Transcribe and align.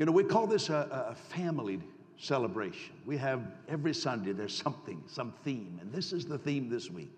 You 0.00 0.06
know, 0.06 0.12
we 0.12 0.24
call 0.24 0.46
this 0.46 0.70
a, 0.70 1.10
a 1.10 1.14
family 1.14 1.78
celebration. 2.16 2.94
We 3.04 3.18
have 3.18 3.42
every 3.68 3.92
Sunday, 3.92 4.32
there's 4.32 4.56
something, 4.56 5.04
some 5.06 5.34
theme, 5.44 5.78
and 5.82 5.92
this 5.92 6.14
is 6.14 6.24
the 6.24 6.38
theme 6.38 6.70
this 6.70 6.90
week. 6.90 7.12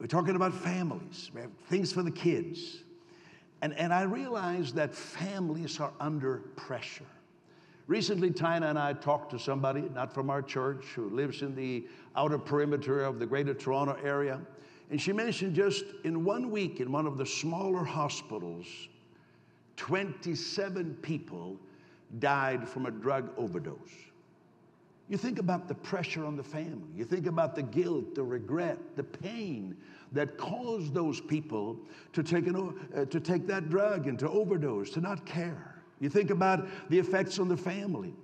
We're 0.00 0.06
talking 0.06 0.34
about 0.34 0.54
families, 0.54 1.30
we 1.34 1.42
have 1.42 1.50
things 1.68 1.92
for 1.92 2.02
the 2.02 2.10
kids. 2.10 2.78
And, 3.60 3.74
and 3.74 3.92
I 3.92 4.04
realize 4.04 4.72
that 4.72 4.94
families 4.94 5.78
are 5.78 5.92
under 6.00 6.38
pressure. 6.56 7.04
Recently, 7.86 8.30
Tina 8.30 8.66
and 8.68 8.78
I 8.78 8.94
talked 8.94 9.30
to 9.32 9.38
somebody, 9.38 9.82
not 9.94 10.10
from 10.10 10.30
our 10.30 10.40
church, 10.40 10.86
who 10.96 11.10
lives 11.10 11.42
in 11.42 11.54
the 11.54 11.86
outer 12.16 12.38
perimeter 12.38 13.04
of 13.04 13.18
the 13.18 13.26
greater 13.26 13.52
Toronto 13.52 13.98
area. 14.02 14.40
And 14.90 14.98
she 14.98 15.12
mentioned 15.12 15.54
just 15.54 15.84
in 16.04 16.24
one 16.24 16.50
week 16.50 16.80
in 16.80 16.90
one 16.90 17.06
of 17.06 17.18
the 17.18 17.26
smaller 17.26 17.84
hospitals, 17.84 18.66
27 19.76 20.94
people 21.02 21.58
died 22.18 22.68
from 22.68 22.86
a 22.86 22.90
drug 22.90 23.30
overdose. 23.36 23.78
You 25.08 25.18
think 25.18 25.38
about 25.38 25.68
the 25.68 25.74
pressure 25.74 26.24
on 26.24 26.36
the 26.36 26.42
family. 26.42 26.88
You 26.96 27.04
think 27.04 27.26
about 27.26 27.54
the 27.54 27.62
guilt, 27.62 28.14
the 28.14 28.22
regret, 28.22 28.78
the 28.96 29.04
pain 29.04 29.76
that 30.12 30.38
caused 30.38 30.94
those 30.94 31.20
people 31.20 31.76
to 32.14 32.22
take, 32.22 32.46
an, 32.46 32.74
uh, 32.96 33.04
to 33.04 33.20
take 33.20 33.46
that 33.48 33.68
drug 33.68 34.06
and 34.06 34.18
to 34.20 34.30
overdose, 34.30 34.90
to 34.90 35.00
not 35.00 35.26
care. 35.26 35.74
You 36.00 36.08
think 36.08 36.30
about 36.30 36.66
the 36.88 36.98
effects 36.98 37.38
on 37.38 37.48
the 37.48 37.56
family. 37.56 38.14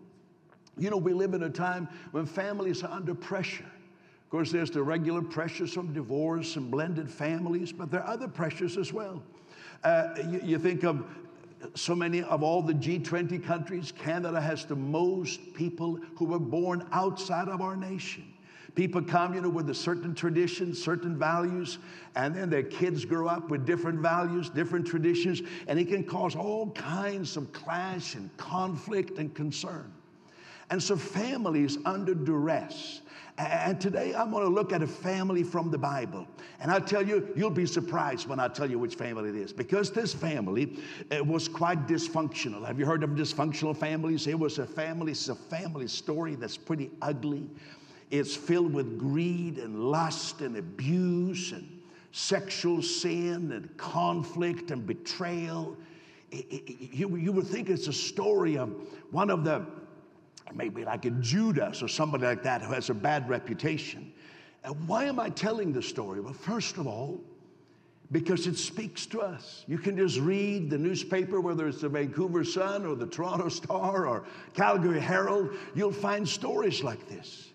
You 0.79 0.89
know, 0.89 0.97
we 0.97 1.13
live 1.13 1.35
in 1.35 1.43
a 1.43 1.51
time 1.51 1.89
when 2.13 2.25
families 2.25 2.83
are 2.83 2.91
under 2.91 3.15
pressure. 3.15 3.65
Of 3.65 4.31
course, 4.31 4.51
there's 4.51 4.71
the 4.71 4.83
regular 4.83 5.23
pressures 5.23 5.73
from 5.73 5.93
divorce 5.93 6.57
and 6.57 6.71
blended 6.71 7.11
families, 7.11 7.73
but 7.73 7.91
there 7.91 8.03
are 8.03 8.09
other 8.09 8.29
pressures 8.29 8.79
as 8.79 8.93
well. 8.93 9.23
Uh, 9.85 10.15
you, 10.31 10.41
you 10.45 10.59
think 10.59 10.85
of 10.85 11.05
so 11.75 11.95
many 11.95 12.23
of 12.23 12.43
all 12.43 12.63
the 12.63 12.75
G20 12.75 13.45
countries, 13.45 13.93
Canada 13.93 14.41
has 14.41 14.65
the 14.65 14.77
most 14.77 15.55
people 15.55 15.99
who 16.17 16.25
were 16.25 16.39
born 16.39 16.87
outside 16.93 17.49
of 17.49 17.61
our 17.61 17.77
nation. 17.77 18.25
People 18.75 19.03
come, 19.03 19.35
you 19.35 19.41
know, 19.41 19.49
with 19.49 19.69
a 19.69 19.75
certain 19.75 20.15
tradition, 20.15 20.75
certain 20.75 21.19
values, 21.19 21.79
and 22.15 22.35
then 22.35 22.49
their 22.49 22.63
kids 22.63 23.05
grow 23.05 23.27
up 23.27 23.51
with 23.51 23.67
different 23.67 23.99
values, 23.99 24.49
different 24.49 24.87
traditions, 24.87 25.43
and 25.67 25.79
it 25.79 25.89
can 25.89 26.05
cause 26.05 26.37
all 26.37 26.71
kinds 26.71 27.37
of 27.37 27.53
clash 27.53 28.15
and 28.15 28.35
conflict 28.37 29.19
and 29.19 29.35
concern. 29.35 29.93
And 30.71 30.81
so 30.81 30.97
families 30.97 31.79
under 31.85 32.15
duress 32.15 33.01
and 33.49 33.81
today 33.81 34.15
I'm 34.15 34.31
going 34.31 34.45
to 34.45 34.51
look 34.51 34.73
at 34.73 34.83
a 34.83 34.87
family 34.87 35.43
from 35.43 35.71
the 35.71 35.79
Bible. 35.79 36.27
And 36.61 36.71
I'll 36.71 36.81
tell 36.81 37.07
you, 37.07 37.33
you'll 37.35 37.51
be 37.51 37.67
surprised 37.67 38.29
when 38.29 38.39
I 38.39 38.49
tell 38.49 38.71
you 38.71 38.79
which 38.79 38.97
family 38.97 39.31
it 39.31 39.37
is. 39.37 39.53
Because 39.53 39.91
this 39.91 40.13
family 40.13 40.79
it 41.11 41.27
was 41.27 41.49
quite 41.49 41.87
dysfunctional. 41.87 42.67
Have 42.67 42.79
you 42.79 42.85
heard 42.85 43.03
of 43.03 43.11
dysfunctional 43.11 43.77
families? 43.77 44.27
It 44.27 44.39
was 44.39 44.59
a 44.59 44.67
family, 44.67 45.13
it's 45.13 45.29
a 45.29 45.35
family 45.35 45.89
story 45.89 46.35
that's 46.35 46.57
pretty 46.57 46.91
ugly. 47.01 47.49
It's 48.11 48.37
filled 48.37 48.75
with 48.75 48.99
greed 48.99 49.59
and 49.59 49.79
lust 49.85 50.41
and 50.41 50.57
abuse 50.57 51.53
and 51.53 51.81
sexual 52.13 52.83
sin 52.83 53.53
and 53.53 53.75
conflict 53.77 54.71
and 54.71 54.87
betrayal. 54.87 55.77
It, 56.31 56.47
it, 56.51 56.93
you, 56.93 57.17
you 57.17 57.33
would 57.33 57.47
think 57.47 57.71
it's 57.71 57.87
a 57.87 57.93
story 57.93 58.59
of 58.59 58.75
one 59.13 59.31
of 59.31 59.45
the 59.45 59.65
maybe 60.55 60.85
like 60.85 61.05
a 61.05 61.11
Judas 61.11 61.83
or 61.83 61.89
somebody 61.89 62.25
like 62.25 62.43
that 62.43 62.63
who 62.63 62.73
has 62.73 62.91
a 62.91 62.95
bad 62.95 63.29
reputation. 63.29 64.13
And 64.65 64.89
why 64.89 65.05
am 65.05 65.19
I 65.19 65.31
telling 65.31 65.73
this 65.73 65.89
story? 65.89 66.21
Well, 66.21 66.33
first 66.33 66.77
of 66.77 66.87
all, 66.87 67.21
because 68.13 68.47
it 68.47 68.59
speaks 68.59 69.07
to 69.07 69.21
us. 69.21 69.65
You 69.69 69.79
can 69.79 69.97
just 69.97 70.19
read 70.19 70.69
the 70.69 70.79
newspaper, 70.79 71.41
whether 71.41 71.69
it's 71.69 71.81
the 71.81 71.89
Vancouver 71.89 72.43
Sun 72.43 72.85
or 72.85 72.97
the 72.97 73.07
Toronto 73.07 73.49
Star 73.49 74.07
or 74.07 74.25
Calgary 74.55 75.01
Herald, 75.01 75.51
you'll 75.75 75.93
find 75.93 76.29
stories 76.29 76.83
like 76.83 77.09
this. 77.09 77.51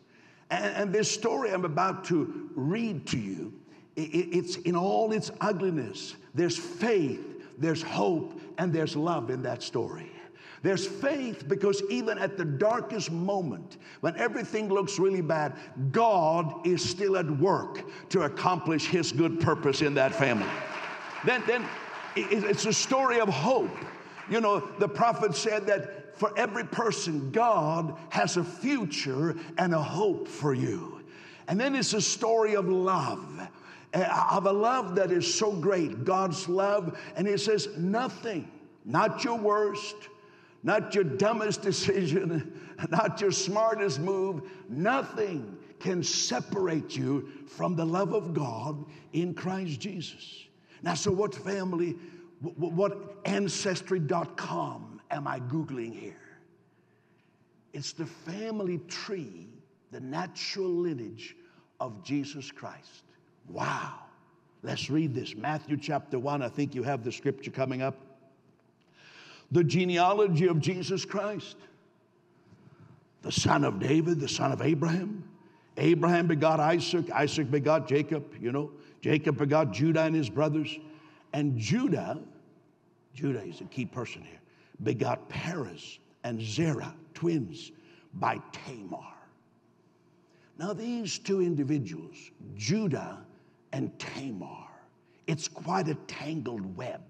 And, 0.49 0.65
and 0.75 0.93
this 0.93 1.11
story 1.11 1.51
I'm 1.51 1.65
about 1.65 2.05
to 2.05 2.49
read 2.55 3.05
to 3.07 3.17
you, 3.17 3.53
it, 3.95 4.01
it's 4.01 4.55
in 4.57 4.75
all 4.75 5.11
its 5.11 5.29
ugliness. 5.41 6.15
There's 6.33 6.57
faith, 6.57 7.43
there's 7.57 7.81
hope, 7.81 8.39
and 8.57 8.71
there's 8.71 8.95
love 8.95 9.29
in 9.29 9.41
that 9.43 9.61
story. 9.61 10.11
There's 10.65 10.87
faith 10.87 11.47
because 11.47 11.83
even 11.91 12.17
at 12.17 12.37
the 12.37 12.43
darkest 12.43 13.11
moment, 13.11 13.77
when 13.99 14.15
everything 14.15 14.67
looks 14.67 14.97
really 14.97 15.21
bad, 15.21 15.53
God 15.91 16.65
is 16.65 16.83
still 16.83 17.17
at 17.17 17.29
work 17.29 17.85
to 18.09 18.23
accomplish 18.23 18.87
His 18.87 19.11
good 19.11 19.39
purpose 19.39 19.83
in 19.83 19.93
that 19.93 20.15
family. 20.15 20.49
Then, 21.23 21.43
then 21.45 21.63
it's 22.15 22.65
a 22.65 22.73
story 22.73 23.19
of 23.19 23.29
hope. 23.29 23.77
You 24.27 24.41
know, 24.41 24.67
the 24.79 24.87
prophet 24.87 25.35
said 25.35 25.67
that 25.67 26.17
for 26.17 26.35
every 26.35 26.63
person, 26.63 27.29
God 27.29 27.95
has 28.09 28.37
a 28.37 28.43
future 28.43 29.35
and 29.59 29.71
a 29.71 29.83
hope 29.83 30.27
for 30.27 30.55
you. 30.55 31.03
And 31.47 31.59
then 31.59 31.75
it's 31.75 31.93
a 31.93 32.01
story 32.01 32.55
of 32.55 32.67
love 32.67 33.39
eh, 33.93 34.25
of 34.31 34.47
a 34.47 34.51
love 34.51 34.95
that 34.95 35.11
is 35.11 35.31
so 35.31 35.51
great, 35.51 36.05
God's 36.05 36.49
love. 36.49 36.99
And 37.15 37.27
He 37.27 37.37
says, 37.37 37.67
nothing, 37.77 38.49
not 38.83 39.23
your 39.23 39.37
worst, 39.37 39.95
not 40.65 40.95
your 40.95 41.03
dumbest 41.03 41.61
decision, 41.61 42.59
not 42.89 43.21
your 43.21 43.31
smartest 43.31 43.99
move. 43.99 44.41
Nothing 44.67 45.59
can 45.79 46.01
separate 46.01 46.97
you 46.97 47.29
from 47.45 47.75
the 47.75 47.85
love 47.85 48.13
of 48.13 48.33
God 48.33 48.83
in 49.13 49.35
Christ 49.35 49.79
Jesus. 49.79 50.45
Now, 50.81 50.95
so 50.95 51.11
what 51.11 51.35
family, 51.35 51.91
what 52.41 53.17
ancestry.com 53.25 55.01
am 55.11 55.27
I 55.27 55.39
Googling 55.41 55.93
here? 55.93 56.15
It's 57.71 57.93
the 57.93 58.07
family 58.07 58.79
tree, 58.87 59.47
the 59.91 59.99
natural 59.99 60.69
lineage 60.69 61.35
of 61.79 62.03
Jesus 62.03 62.49
Christ. 62.49 63.03
Wow. 63.49 63.99
Let's 64.63 64.89
read 64.89 65.13
this. 65.13 65.35
Matthew 65.35 65.77
chapter 65.77 66.17
1. 66.17 66.41
I 66.41 66.49
think 66.49 66.73
you 66.73 66.81
have 66.81 67.03
the 67.03 67.11
scripture 67.11 67.51
coming 67.51 67.83
up 67.83 68.14
the 69.51 69.63
genealogy 69.63 70.47
of 70.47 70.59
Jesus 70.59 71.05
Christ. 71.05 71.55
The 73.21 73.31
son 73.31 73.63
of 73.63 73.79
David, 73.79 74.19
the 74.19 74.27
son 74.27 74.51
of 74.51 74.61
Abraham. 74.61 75.23
Abraham 75.77 76.27
begot 76.27 76.59
Isaac, 76.59 77.09
Isaac 77.11 77.51
begot 77.51 77.87
Jacob, 77.87 78.33
you 78.39 78.51
know. 78.51 78.71
Jacob 79.01 79.37
begot 79.37 79.71
Judah 79.71 80.01
and 80.01 80.15
his 80.15 80.29
brothers. 80.29 80.77
And 81.33 81.57
Judah, 81.57 82.19
Judah 83.13 83.43
is 83.43 83.61
a 83.61 83.65
key 83.65 83.85
person 83.85 84.23
here, 84.23 84.39
begot 84.83 85.27
Perez 85.27 85.99
and 86.23 86.41
Zerah, 86.41 86.95
twins, 87.13 87.71
by 88.13 88.39
Tamar. 88.51 89.13
Now, 90.57 90.73
these 90.73 91.19
two 91.19 91.41
individuals, 91.41 92.15
Judah 92.55 93.19
and 93.73 93.97
Tamar, 93.99 94.67
it's 95.27 95.47
quite 95.47 95.89
a 95.89 95.95
tangled 96.07 96.77
web. 96.77 97.01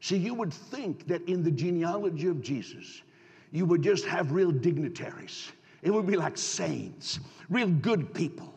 See, 0.00 0.16
you 0.16 0.34
would 0.34 0.52
think 0.52 1.06
that 1.08 1.28
in 1.28 1.42
the 1.42 1.50
genealogy 1.50 2.28
of 2.28 2.40
Jesus, 2.40 3.02
you 3.50 3.64
would 3.66 3.82
just 3.82 4.04
have 4.04 4.32
real 4.32 4.50
dignitaries. 4.50 5.50
It 5.82 5.90
would 5.90 6.06
be 6.06 6.16
like 6.16 6.36
saints, 6.36 7.20
real 7.48 7.68
good 7.68 8.12
people. 8.14 8.52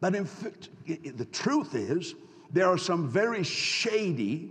But 0.00 0.14
in 0.14 0.24
fact, 0.24 0.68
the 0.86 1.24
truth 1.26 1.74
is, 1.74 2.14
there 2.52 2.66
are 2.66 2.78
some 2.78 3.08
very 3.08 3.42
shady, 3.42 4.50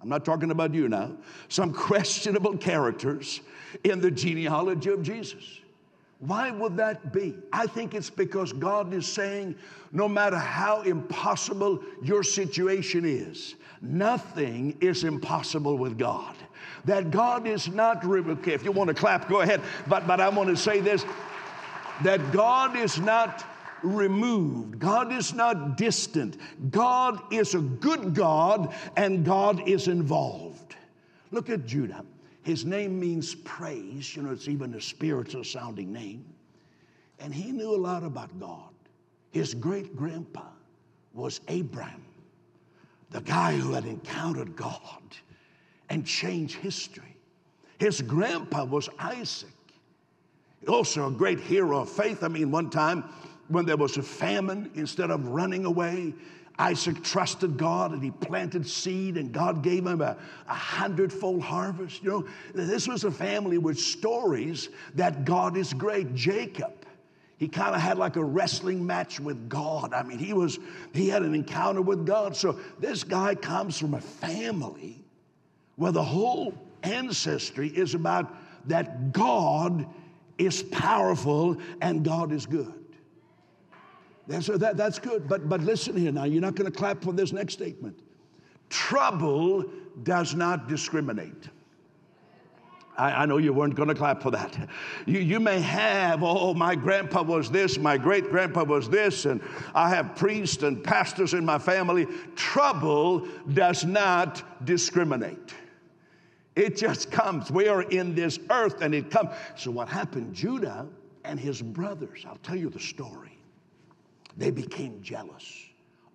I'm 0.00 0.08
not 0.08 0.24
talking 0.24 0.50
about 0.50 0.74
you 0.74 0.88
now, 0.88 1.12
some 1.48 1.72
questionable 1.72 2.56
characters 2.56 3.40
in 3.84 4.00
the 4.00 4.10
genealogy 4.10 4.90
of 4.90 5.02
Jesus. 5.02 5.60
Why 6.24 6.52
would 6.52 6.76
that 6.76 7.12
be? 7.12 7.34
I 7.52 7.66
think 7.66 7.94
it's 7.94 8.08
because 8.08 8.52
God 8.52 8.94
is 8.94 9.08
saying 9.08 9.56
no 9.90 10.08
matter 10.08 10.38
how 10.38 10.82
impossible 10.82 11.82
your 12.00 12.22
situation 12.22 13.04
is, 13.04 13.56
nothing 13.80 14.78
is 14.80 15.02
impossible 15.02 15.76
with 15.76 15.98
God. 15.98 16.36
That 16.84 17.10
God 17.10 17.48
is 17.48 17.66
not, 17.66 18.04
removed. 18.04 18.42
okay, 18.42 18.52
if 18.52 18.64
you 18.64 18.70
want 18.70 18.86
to 18.86 18.94
clap, 18.94 19.28
go 19.28 19.40
ahead. 19.40 19.62
But, 19.88 20.06
but 20.06 20.20
I 20.20 20.28
want 20.28 20.48
to 20.48 20.56
say 20.56 20.78
this 20.78 21.04
that 22.04 22.32
God 22.32 22.76
is 22.76 23.00
not 23.00 23.44
removed. 23.82 24.78
God 24.78 25.12
is 25.12 25.34
not 25.34 25.76
distant. 25.76 26.36
God 26.70 27.20
is 27.32 27.56
a 27.56 27.60
good 27.60 28.14
God 28.14 28.72
and 28.96 29.24
God 29.24 29.68
is 29.68 29.88
involved. 29.88 30.76
Look 31.32 31.50
at 31.50 31.66
Judah. 31.66 32.04
His 32.42 32.64
name 32.64 32.98
means 32.98 33.34
praise. 33.34 34.14
You 34.16 34.22
know, 34.22 34.32
it's 34.32 34.48
even 34.48 34.74
a 34.74 34.80
spiritual 34.80 35.44
sounding 35.44 35.92
name. 35.92 36.24
And 37.20 37.32
he 37.32 37.52
knew 37.52 37.74
a 37.74 37.76
lot 37.76 38.02
about 38.02 38.38
God. 38.40 38.70
His 39.30 39.54
great 39.54 39.96
grandpa 39.96 40.46
was 41.14 41.40
Abraham, 41.48 42.04
the 43.10 43.20
guy 43.20 43.56
who 43.56 43.72
had 43.72 43.84
encountered 43.84 44.56
God 44.56 45.02
and 45.88 46.04
changed 46.04 46.56
history. 46.56 47.16
His 47.78 48.00
grandpa 48.00 48.64
was 48.64 48.88
Isaac, 48.98 49.50
also 50.68 51.08
a 51.08 51.10
great 51.10 51.40
hero 51.40 51.80
of 51.80 51.88
faith. 51.88 52.22
I 52.22 52.28
mean, 52.28 52.50
one 52.50 52.70
time 52.70 53.04
when 53.48 53.66
there 53.66 53.76
was 53.76 53.96
a 53.96 54.02
famine, 54.02 54.70
instead 54.74 55.10
of 55.10 55.26
running 55.28 55.64
away, 55.64 56.14
Isaac 56.58 57.02
trusted 57.02 57.56
God 57.56 57.92
and 57.92 58.02
he 58.02 58.10
planted 58.10 58.66
seed, 58.66 59.16
and 59.16 59.32
God 59.32 59.62
gave 59.62 59.86
him 59.86 60.00
a, 60.00 60.16
a 60.48 60.54
hundredfold 60.54 61.42
harvest. 61.42 62.02
You 62.02 62.10
know, 62.10 62.28
this 62.54 62.86
was 62.86 63.04
a 63.04 63.10
family 63.10 63.58
with 63.58 63.78
stories 63.78 64.68
that 64.94 65.24
God 65.24 65.56
is 65.56 65.72
great. 65.72 66.14
Jacob, 66.14 66.72
he 67.38 67.48
kind 67.48 67.74
of 67.74 67.80
had 67.80 67.98
like 67.98 68.16
a 68.16 68.24
wrestling 68.24 68.86
match 68.86 69.18
with 69.18 69.48
God. 69.48 69.94
I 69.94 70.02
mean, 70.02 70.18
he 70.18 70.32
was 70.32 70.58
he 70.92 71.08
had 71.08 71.22
an 71.22 71.34
encounter 71.34 71.82
with 71.82 72.06
God. 72.06 72.36
So 72.36 72.58
this 72.78 73.02
guy 73.02 73.34
comes 73.34 73.78
from 73.78 73.94
a 73.94 74.00
family 74.00 75.02
where 75.76 75.92
the 75.92 76.04
whole 76.04 76.54
ancestry 76.82 77.68
is 77.68 77.94
about 77.94 78.34
that 78.66 79.12
God 79.12 79.86
is 80.38 80.62
powerful 80.62 81.56
and 81.80 82.04
God 82.04 82.32
is 82.32 82.46
good. 82.46 82.81
That's, 84.26 84.48
uh, 84.48 84.56
that, 84.58 84.76
that's 84.76 84.98
good. 84.98 85.28
But, 85.28 85.48
but 85.48 85.60
listen 85.62 85.96
here 85.96 86.12
now, 86.12 86.24
you're 86.24 86.42
not 86.42 86.54
going 86.54 86.70
to 86.70 86.76
clap 86.76 87.02
for 87.02 87.12
this 87.12 87.32
next 87.32 87.54
statement. 87.54 87.98
Trouble 88.68 89.64
does 90.02 90.34
not 90.34 90.68
discriminate. 90.68 91.48
I, 92.96 93.22
I 93.22 93.26
know 93.26 93.38
you 93.38 93.52
weren't 93.52 93.74
going 93.74 93.88
to 93.88 93.94
clap 93.94 94.22
for 94.22 94.30
that. 94.30 94.68
You, 95.06 95.20
you 95.20 95.40
may 95.40 95.60
have, 95.60 96.22
oh, 96.22 96.54
my 96.54 96.74
grandpa 96.74 97.22
was 97.22 97.50
this, 97.50 97.78
my 97.78 97.96
great 97.96 98.30
grandpa 98.30 98.64
was 98.64 98.88
this, 98.88 99.24
and 99.24 99.40
I 99.74 99.88
have 99.88 100.14
priests 100.14 100.62
and 100.62 100.82
pastors 100.82 101.34
in 101.34 101.44
my 101.44 101.58
family. 101.58 102.06
Trouble 102.36 103.26
does 103.52 103.84
not 103.84 104.64
discriminate. 104.64 105.54
It 106.54 106.76
just 106.76 107.10
comes. 107.10 107.50
We 107.50 107.68
are 107.68 107.82
in 107.82 108.14
this 108.14 108.38
earth 108.50 108.82
and 108.82 108.94
it 108.94 109.10
comes. 109.10 109.30
So, 109.56 109.70
what 109.70 109.88
happened? 109.88 110.34
Judah 110.34 110.86
and 111.24 111.40
his 111.40 111.62
brothers, 111.62 112.24
I'll 112.28 112.36
tell 112.36 112.56
you 112.56 112.68
the 112.68 112.80
story. 112.80 113.31
They 114.36 114.50
became 114.50 115.02
jealous 115.02 115.66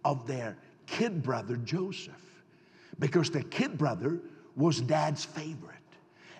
of 0.05 0.25
their 0.27 0.57
kid 0.85 1.21
brother 1.21 1.57
Joseph 1.57 2.13
because 2.99 3.29
their 3.29 3.43
kid 3.43 3.77
brother 3.77 4.19
was 4.55 4.81
dad's 4.81 5.25
favorite. 5.25 5.75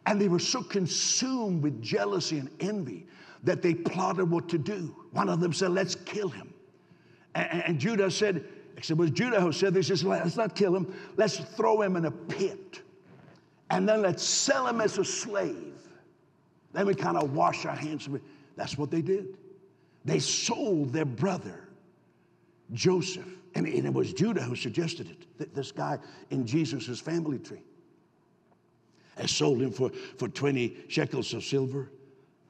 And 0.05 0.21
they 0.21 0.29
were 0.29 0.39
so 0.39 0.63
consumed 0.63 1.61
with 1.61 1.81
jealousy 1.81 2.39
and 2.39 2.49
envy 2.59 3.05
that 3.43 3.61
they 3.61 3.73
plotted 3.73 4.29
what 4.29 4.47
to 4.49 4.57
do. 4.57 4.95
One 5.11 5.29
of 5.29 5.39
them 5.39 5.53
said, 5.53 5.71
Let's 5.71 5.95
kill 5.95 6.29
him. 6.29 6.53
And, 7.35 7.63
and 7.63 7.79
Judah 7.79 8.09
said, 8.09 8.45
it 8.77 8.97
was 8.97 9.11
Judah 9.11 9.41
who 9.41 9.51
said 9.51 9.73
this, 9.73 10.03
let's 10.03 10.37
not 10.37 10.55
kill 10.55 10.75
him, 10.75 10.93
let's 11.17 11.37
throw 11.37 11.81
him 11.81 11.95
in 11.95 12.05
a 12.05 12.11
pit. 12.11 12.81
And 13.69 13.89
then 13.89 14.01
let's 14.01 14.23
sell 14.23 14.67
him 14.67 14.81
as 14.81 14.97
a 14.97 15.03
slave. 15.03 15.73
Then 16.73 16.85
we 16.85 16.93
kind 16.93 17.17
of 17.17 17.33
wash 17.33 17.65
our 17.65 17.75
hands 17.75 18.07
of 18.07 18.15
it. 18.15 18.21
That's 18.55 18.77
what 18.77 18.91
they 18.91 19.01
did. 19.01 19.37
They 20.05 20.19
sold 20.19 20.93
their 20.93 21.05
brother, 21.05 21.66
Joseph. 22.73 23.27
And, 23.55 23.67
it 23.67 23.91
was 23.91 24.13
Judah 24.13 24.41
who 24.41 24.55
suggested 24.55 25.09
it, 25.39 25.55
this 25.55 25.71
guy 25.71 25.97
in 26.29 26.45
Jesus' 26.45 26.99
family 26.99 27.39
tree 27.39 27.61
and 29.17 29.29
sold 29.29 29.61
him 29.61 29.71
for, 29.71 29.89
for 30.17 30.27
20 30.27 30.85
shekels 30.87 31.33
of 31.33 31.43
silver. 31.43 31.89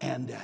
And 0.02 0.32
uh, 0.32 0.38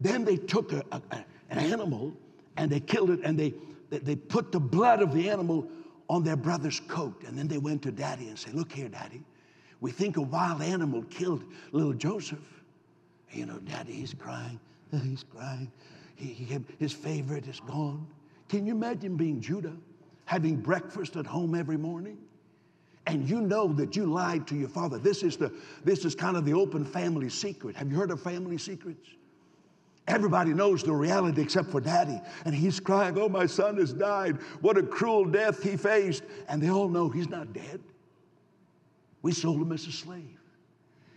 then 0.00 0.24
they 0.24 0.36
took 0.36 0.72
a, 0.72 0.84
a, 0.92 1.02
an 1.50 1.58
animal 1.58 2.14
and 2.56 2.70
they 2.70 2.80
killed 2.80 3.10
it 3.10 3.20
and 3.24 3.38
they, 3.38 3.54
they 3.90 4.16
put 4.16 4.52
the 4.52 4.60
blood 4.60 5.02
of 5.02 5.12
the 5.12 5.28
animal 5.28 5.66
on 6.08 6.22
their 6.22 6.36
brother's 6.36 6.80
coat. 6.80 7.24
And 7.26 7.36
then 7.36 7.48
they 7.48 7.58
went 7.58 7.82
to 7.82 7.90
daddy 7.90 8.28
and 8.28 8.38
said, 8.38 8.54
Look 8.54 8.72
here, 8.72 8.88
daddy, 8.88 9.22
we 9.80 9.90
think 9.90 10.16
a 10.16 10.22
wild 10.22 10.62
animal 10.62 11.02
killed 11.10 11.44
little 11.72 11.94
Joseph. 11.94 12.38
You 13.32 13.46
know, 13.46 13.58
daddy, 13.58 13.92
he's 13.92 14.14
crying. 14.14 14.58
He's 15.04 15.22
crying. 15.22 15.70
He, 16.16 16.32
he, 16.32 16.58
his 16.80 16.92
favorite 16.92 17.46
is 17.46 17.60
gone. 17.60 18.08
Can 18.50 18.66
you 18.66 18.72
imagine 18.72 19.16
being 19.16 19.40
Judah, 19.40 19.76
having 20.26 20.56
breakfast 20.56 21.16
at 21.16 21.24
home 21.24 21.54
every 21.54 21.78
morning? 21.78 22.18
and 23.06 23.28
you 23.28 23.40
know 23.40 23.72
that 23.72 23.96
you 23.96 24.06
lied 24.06 24.46
to 24.46 24.54
your 24.54 24.68
father. 24.68 24.98
This 24.98 25.22
is, 25.22 25.36
the, 25.36 25.52
this 25.84 26.04
is 26.04 26.14
kind 26.14 26.36
of 26.36 26.44
the 26.44 26.52
open 26.52 26.84
family 26.84 27.28
secret. 27.28 27.74
Have 27.76 27.90
you 27.90 27.96
heard 27.96 28.10
of 28.10 28.22
family 28.22 28.56
secrets? 28.58 29.08
Everybody 30.06 30.54
knows 30.54 30.82
the 30.82 30.92
reality 30.92 31.42
except 31.42 31.70
for 31.70 31.80
daddy. 31.80 32.20
And 32.44 32.54
he's 32.54 32.78
crying, 32.78 33.18
Oh, 33.18 33.28
my 33.28 33.46
son 33.46 33.78
has 33.78 33.92
died. 33.92 34.36
What 34.60 34.76
a 34.76 34.82
cruel 34.82 35.24
death 35.24 35.62
he 35.62 35.76
faced. 35.76 36.22
And 36.48 36.62
they 36.62 36.70
all 36.70 36.88
know 36.88 37.08
he's 37.08 37.28
not 37.28 37.52
dead. 37.52 37.80
We 39.22 39.32
sold 39.32 39.60
him 39.60 39.72
as 39.72 39.86
a 39.86 39.92
slave. 39.92 40.38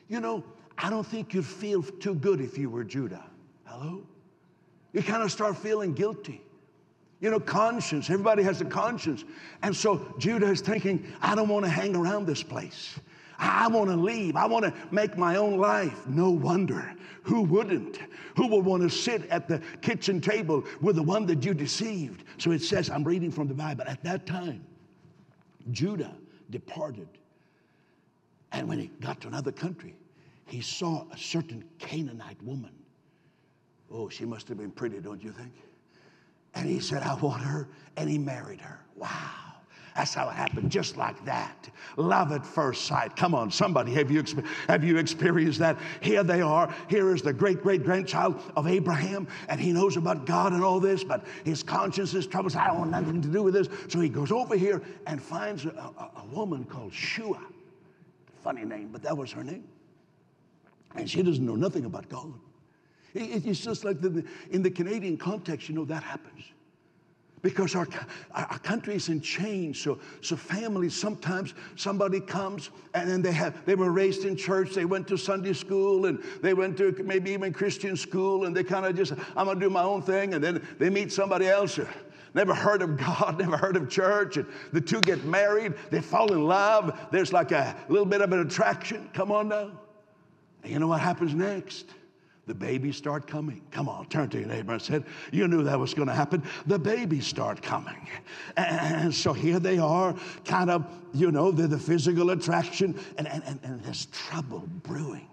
You 0.07 0.19
know, 0.19 0.44
I 0.77 0.89
don't 0.89 1.06
think 1.06 1.33
you'd 1.33 1.45
feel 1.45 1.83
too 1.83 2.15
good 2.15 2.41
if 2.41 2.57
you 2.57 2.69
were 2.69 2.83
Judah. 2.83 3.24
Hello? 3.65 4.03
You 4.94 5.03
kind 5.03 5.21
of 5.24 5.31
start 5.31 5.57
feeling 5.57 5.94
guilty. 5.94 6.41
You 7.23 7.31
know, 7.31 7.39
conscience. 7.39 8.09
Everybody 8.09 8.43
has 8.43 8.59
a 8.59 8.65
conscience. 8.65 9.23
And 9.61 9.73
so 9.73 10.13
Judah 10.17 10.51
is 10.51 10.59
thinking, 10.59 11.09
I 11.21 11.35
don't 11.35 11.47
want 11.47 11.63
to 11.63 11.71
hang 11.71 11.95
around 11.95 12.27
this 12.27 12.43
place. 12.43 12.99
I 13.39 13.69
want 13.69 13.89
to 13.89 13.95
leave. 13.95 14.35
I 14.35 14.45
want 14.45 14.65
to 14.65 14.73
make 14.91 15.17
my 15.17 15.37
own 15.37 15.57
life. 15.57 16.05
No 16.05 16.31
wonder. 16.31 16.93
Who 17.21 17.43
wouldn't? 17.43 17.99
Who 18.35 18.47
would 18.47 18.65
want 18.65 18.83
to 18.83 18.89
sit 18.89 19.25
at 19.29 19.47
the 19.47 19.61
kitchen 19.81 20.19
table 20.19 20.65
with 20.81 20.97
the 20.97 21.03
one 21.03 21.25
that 21.27 21.45
you 21.45 21.53
deceived? 21.53 22.25
So 22.39 22.51
it 22.51 22.61
says, 22.61 22.89
I'm 22.89 23.05
reading 23.05 23.31
from 23.31 23.47
the 23.47 23.53
Bible. 23.53 23.85
At 23.87 24.03
that 24.03 24.25
time, 24.25 24.65
Judah 25.71 26.13
departed. 26.49 27.07
And 28.51 28.67
when 28.67 28.79
he 28.79 28.87
got 28.99 29.21
to 29.21 29.29
another 29.29 29.53
country, 29.53 29.95
he 30.45 30.59
saw 30.59 31.05
a 31.09 31.17
certain 31.17 31.63
Canaanite 31.79 32.43
woman. 32.43 32.73
Oh, 33.89 34.09
she 34.09 34.25
must 34.25 34.49
have 34.49 34.57
been 34.57 34.71
pretty, 34.71 34.99
don't 34.99 35.23
you 35.23 35.31
think? 35.31 35.53
And 36.55 36.67
he 36.67 36.79
said, 36.79 37.03
I 37.03 37.15
want 37.15 37.44
her. 37.44 37.67
And 37.97 38.09
he 38.09 38.17
married 38.17 38.61
her. 38.61 38.79
Wow. 38.95 39.44
That's 39.95 40.13
how 40.13 40.29
it 40.29 40.33
happened, 40.33 40.71
just 40.71 40.97
like 40.97 41.23
that. 41.25 41.69
Love 41.97 42.31
at 42.31 42.45
first 42.45 42.85
sight. 42.85 43.15
Come 43.15 43.35
on, 43.35 43.51
somebody, 43.51 43.94
have 43.94 44.09
you, 44.09 44.23
have 44.67 44.83
you 44.83 44.97
experienced 44.97 45.59
that? 45.59 45.77
Here 46.01 46.23
they 46.23 46.41
are. 46.41 46.73
Here 46.88 47.13
is 47.13 47.21
the 47.21 47.33
great 47.33 47.61
great 47.61 47.83
grandchild 47.83 48.41
of 48.55 48.67
Abraham, 48.67 49.27
and 49.50 49.59
he 49.59 49.71
knows 49.71 49.95
about 49.95 50.25
God 50.25 50.53
and 50.53 50.63
all 50.63 50.79
this, 50.79 51.03
but 51.03 51.23
his 51.44 51.61
conscience 51.61 52.15
is 52.15 52.25
troubled. 52.25 52.55
I 52.55 52.67
don't 52.67 52.79
want 52.79 52.91
nothing 52.91 53.21
to 53.21 53.27
do 53.27 53.44
with 53.44 53.53
this. 53.53 53.67
So 53.88 54.00
he 54.00 54.09
goes 54.09 54.31
over 54.31 54.57
here 54.57 54.81
and 55.05 55.21
finds 55.21 55.65
a, 55.65 55.69
a, 55.69 56.21
a 56.21 56.25
woman 56.31 56.63
called 56.63 56.94
Shua. 56.94 57.39
Funny 58.44 58.65
name, 58.65 58.89
but 58.91 59.03
that 59.03 59.15
was 59.15 59.31
her 59.31 59.44
name. 59.44 59.63
And 60.95 61.09
she 61.09 61.21
doesn't 61.21 61.45
know 61.45 61.55
nothing 61.55 61.85
about 61.85 62.09
God. 62.09 62.33
It's 63.13 63.60
just 63.60 63.86
like 63.86 64.01
the, 64.01 64.24
in 64.51 64.63
the 64.63 64.71
Canadian 64.71 65.18
context, 65.18 65.69
you 65.69 65.75
know, 65.75 65.86
that 65.86 66.04
happens. 66.04 66.44
Because 67.44 67.75
our, 67.75 67.88
our 68.33 68.57
country 68.60 68.95
is 68.95 69.10
in 69.10 69.19
change. 69.19 69.83
So, 69.83 70.00
so 70.21 70.38
families, 70.38 70.95
sometimes 70.95 71.54
somebody 71.75 72.21
comes 72.21 72.69
and 72.94 73.10
then 73.10 73.21
they, 73.21 73.33
have, 73.33 73.65
they 73.65 73.75
were 73.75 73.92
raised 73.92 74.24
in 74.24 74.38
church, 74.38 74.74
they 74.74 74.86
went 74.86 75.10
to 75.10 75.18
Sunday 75.18 75.51
school, 75.51 76.06
and 76.06 76.24
they 76.42 76.54
went 76.54 76.77
to 76.77 76.95
maybe 77.04 77.31
even 77.31 77.51
Christian 77.51 77.98
school, 77.98 78.46
and 78.46 78.55
they 78.55 78.63
kind 78.63 78.86
of 78.86 78.96
just, 78.96 79.12
I'm 79.36 79.46
going 79.46 79.60
to 79.60 79.65
do 79.65 79.70
my 79.70 79.84
own 79.84 80.01
thing. 80.01 80.34
And 80.34 80.43
then 80.43 80.65
they 80.79 80.89
meet 80.89 81.12
somebody 81.12 81.48
else 81.48 81.77
never 82.34 82.53
heard 82.55 82.82
of 82.82 82.98
God, 82.98 83.38
never 83.39 83.58
heard 83.58 83.75
of 83.75 83.89
church, 83.89 84.38
and 84.38 84.48
the 84.72 84.82
two 84.82 85.01
get 85.01 85.24
married, 85.25 85.74
they 85.91 86.01
fall 86.01 86.32
in 86.34 86.46
love. 86.46 86.98
There's 87.12 87.34
like 87.34 87.51
a 87.51 87.75
little 87.89 88.05
bit 88.05 88.22
of 88.22 88.32
an 88.32 88.39
attraction. 88.39 89.10
Come 89.13 89.32
on 89.32 89.50
now. 89.50 89.72
And 90.63 90.72
you 90.72 90.79
know 90.79 90.88
what 90.88 91.01
happens 91.01 91.34
next? 91.36 91.88
The 92.45 92.53
babies 92.53 92.97
start 92.97 93.25
coming. 93.25 93.62
Come 93.71 93.88
on, 93.88 94.07
turn 94.07 94.29
to 94.29 94.39
your 94.39 94.47
neighbor 94.47 94.73
and 94.73 94.81
said, 94.81 95.05
You 95.31 95.47
knew 95.47 95.63
that 95.63 95.79
was 95.79 95.93
going 95.93 96.09
to 96.09 96.13
happen. 96.13 96.43
The 96.65 96.77
babies 96.77 97.25
start 97.25 97.62
coming. 97.62 98.07
And 98.57 99.13
so 99.13 99.31
here 99.31 99.59
they 99.59 99.77
are, 99.77 100.15
kind 100.43 100.69
of, 100.69 100.85
you 101.13 101.31
know, 101.31 101.51
they're 101.51 101.67
the 101.67 101.77
physical 101.77 102.31
attraction, 102.31 103.00
and, 103.17 103.27
and, 103.27 103.43
and, 103.45 103.59
and 103.63 103.83
there's 103.83 104.07
trouble 104.07 104.67
brewing. 104.83 105.27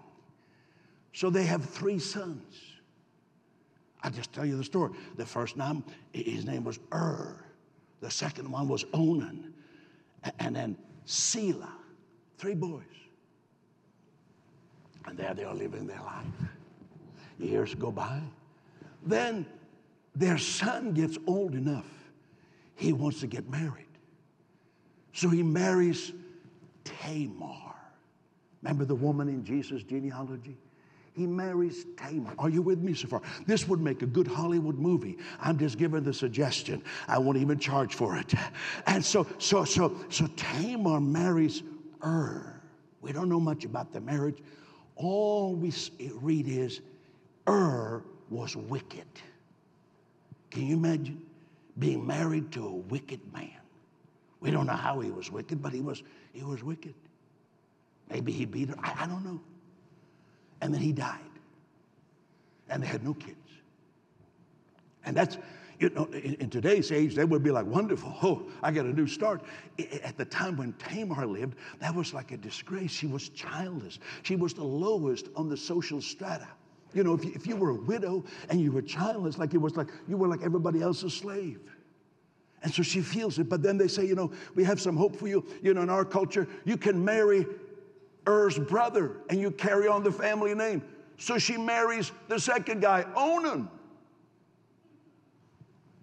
So 1.13 1.29
they 1.29 1.43
have 1.43 1.65
three 1.65 1.99
sons. 1.99 2.55
I'll 4.03 4.11
just 4.11 4.31
tell 4.33 4.45
you 4.45 4.57
the 4.57 4.63
story. 4.63 4.91
The 5.17 5.25
first 5.25 5.57
name, 5.57 5.83
his 6.13 6.45
name 6.45 6.63
was 6.63 6.79
Ur. 6.93 7.43
The 7.99 8.09
second 8.09 8.49
one 8.49 8.67
was 8.67 8.85
Onan. 8.93 9.53
And 10.39 10.55
then 10.55 10.77
Selah. 11.05 11.73
Three 12.37 12.55
boys. 12.55 12.83
And 15.05 15.17
there 15.17 15.33
they 15.33 15.43
are 15.43 15.53
living 15.53 15.85
their 15.85 16.01
life. 16.01 16.25
Years 17.41 17.75
go 17.75 17.91
by. 17.91 18.21
Then 19.05 19.45
their 20.15 20.37
son 20.37 20.93
gets 20.93 21.17
old 21.27 21.55
enough, 21.55 21.87
he 22.75 22.93
wants 22.93 23.19
to 23.21 23.27
get 23.27 23.49
married. 23.49 23.85
So 25.13 25.29
he 25.29 25.43
marries 25.43 26.13
Tamar. 26.83 27.75
Remember 28.61 28.85
the 28.85 28.95
woman 28.95 29.27
in 29.27 29.43
Jesus' 29.43 29.83
genealogy? 29.83 30.55
He 31.13 31.27
marries 31.27 31.85
Tamar. 31.97 32.33
Are 32.39 32.49
you 32.49 32.61
with 32.61 32.79
me 32.79 32.93
so 32.93 33.07
far? 33.07 33.21
This 33.45 33.67
would 33.67 33.81
make 33.81 34.01
a 34.01 34.05
good 34.05 34.27
Hollywood 34.27 34.77
movie. 34.77 35.17
I'm 35.41 35.57
just 35.57 35.77
giving 35.77 36.03
the 36.03 36.13
suggestion. 36.13 36.81
I 37.07 37.17
won't 37.17 37.37
even 37.37 37.59
charge 37.59 37.95
for 37.95 38.15
it. 38.17 38.33
And 38.87 39.03
so, 39.03 39.27
so, 39.37 39.65
so, 39.65 39.97
so 40.09 40.27
Tamar 40.37 41.01
marries 41.01 41.63
Ur. 42.03 42.61
We 43.01 43.11
don't 43.11 43.27
know 43.27 43.39
much 43.39 43.65
about 43.65 43.91
the 43.91 43.99
marriage. 43.99 44.37
All 44.95 45.55
we 45.55 45.73
read 46.21 46.47
is 46.47 46.81
Ur 47.47 48.03
was 48.29 48.55
wicked. 48.55 49.07
Can 50.49 50.67
you 50.67 50.75
imagine 50.75 51.21
being 51.79 52.05
married 52.05 52.51
to 52.53 52.67
a 52.67 52.71
wicked 52.71 53.21
man? 53.33 53.49
We 54.39 54.51
don't 54.51 54.65
know 54.65 54.73
how 54.73 54.99
he 54.99 55.11
was 55.11 55.31
wicked, 55.31 55.61
but 55.61 55.71
he 55.71 55.81
was, 55.81 56.03
he 56.33 56.43
was 56.43 56.63
wicked. 56.63 56.95
Maybe 58.09 58.31
he 58.31 58.45
beat 58.45 58.69
her. 58.69 58.75
I, 58.79 59.03
I 59.03 59.07
don't 59.07 59.23
know. 59.23 59.39
And 60.61 60.73
then 60.73 60.81
he 60.81 60.91
died. 60.91 61.19
And 62.69 62.83
they 62.83 62.87
had 62.87 63.03
no 63.03 63.13
kids. 63.13 63.37
And 65.05 65.15
that's, 65.15 65.37
you 65.79 65.89
know, 65.89 66.05
in, 66.05 66.35
in, 66.35 66.49
today's 66.49 66.91
age, 66.91 67.15
they 67.15 67.25
would 67.25 67.43
be 67.43 67.51
like, 67.51 67.65
wonderful. 67.65 68.15
Oh, 68.21 68.43
I 68.61 68.71
got 68.71 68.85
a 68.85 68.93
new 68.93 69.07
start. 69.07 69.41
At 70.03 70.17
the 70.17 70.25
time 70.25 70.57
when 70.57 70.73
Tamar 70.73 71.25
lived, 71.25 71.57
that 71.79 71.93
was 71.93 72.13
like 72.13 72.31
a 72.31 72.37
disgrace. 72.37 72.91
She 72.91 73.07
was 73.07 73.29
childless, 73.29 73.99
she 74.23 74.35
was 74.35 74.53
the 74.53 74.63
lowest 74.63 75.27
on 75.35 75.49
the 75.49 75.57
social 75.57 76.01
strata. 76.01 76.47
You 76.93 77.03
know, 77.03 77.13
if 77.13 77.23
you, 77.23 77.31
if 77.33 77.47
you 77.47 77.55
were 77.55 77.69
a 77.69 77.75
widow 77.75 78.23
and 78.49 78.59
you 78.59 78.71
were 78.71 78.81
childless, 78.81 79.37
like 79.37 79.53
it 79.53 79.57
was 79.57 79.75
like 79.75 79.87
you 80.07 80.17
were 80.17 80.27
like 80.27 80.41
everybody 80.43 80.81
else's 80.81 81.13
slave. 81.13 81.59
And 82.63 82.73
so 82.73 82.83
she 82.83 83.01
feels 83.01 83.39
it. 83.39 83.49
But 83.49 83.63
then 83.63 83.77
they 83.77 83.87
say, 83.87 84.05
you 84.05 84.15
know, 84.15 84.31
we 84.55 84.63
have 84.63 84.79
some 84.79 84.95
hope 84.95 85.15
for 85.15 85.27
you. 85.27 85.45
You 85.63 85.73
know, 85.73 85.81
in 85.81 85.89
our 85.89 86.05
culture, 86.05 86.47
you 86.65 86.77
can 86.77 87.03
marry 87.03 87.45
Er's 88.27 88.59
brother 88.59 89.17
and 89.29 89.39
you 89.39 89.51
carry 89.51 89.87
on 89.87 90.03
the 90.03 90.11
family 90.11 90.53
name. 90.53 90.83
So 91.17 91.37
she 91.37 91.57
marries 91.57 92.11
the 92.27 92.39
second 92.39 92.81
guy, 92.81 93.05
Onan. 93.15 93.69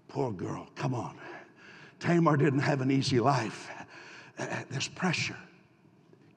Poor 0.08 0.32
girl, 0.32 0.68
come 0.74 0.94
on. 0.94 1.16
Tamar 2.00 2.36
didn't 2.36 2.60
have 2.60 2.80
an 2.80 2.90
easy 2.90 3.20
life. 3.20 3.68
Uh, 4.38 4.42
uh 4.42 4.62
there's 4.70 4.88
pressure. 4.88 5.36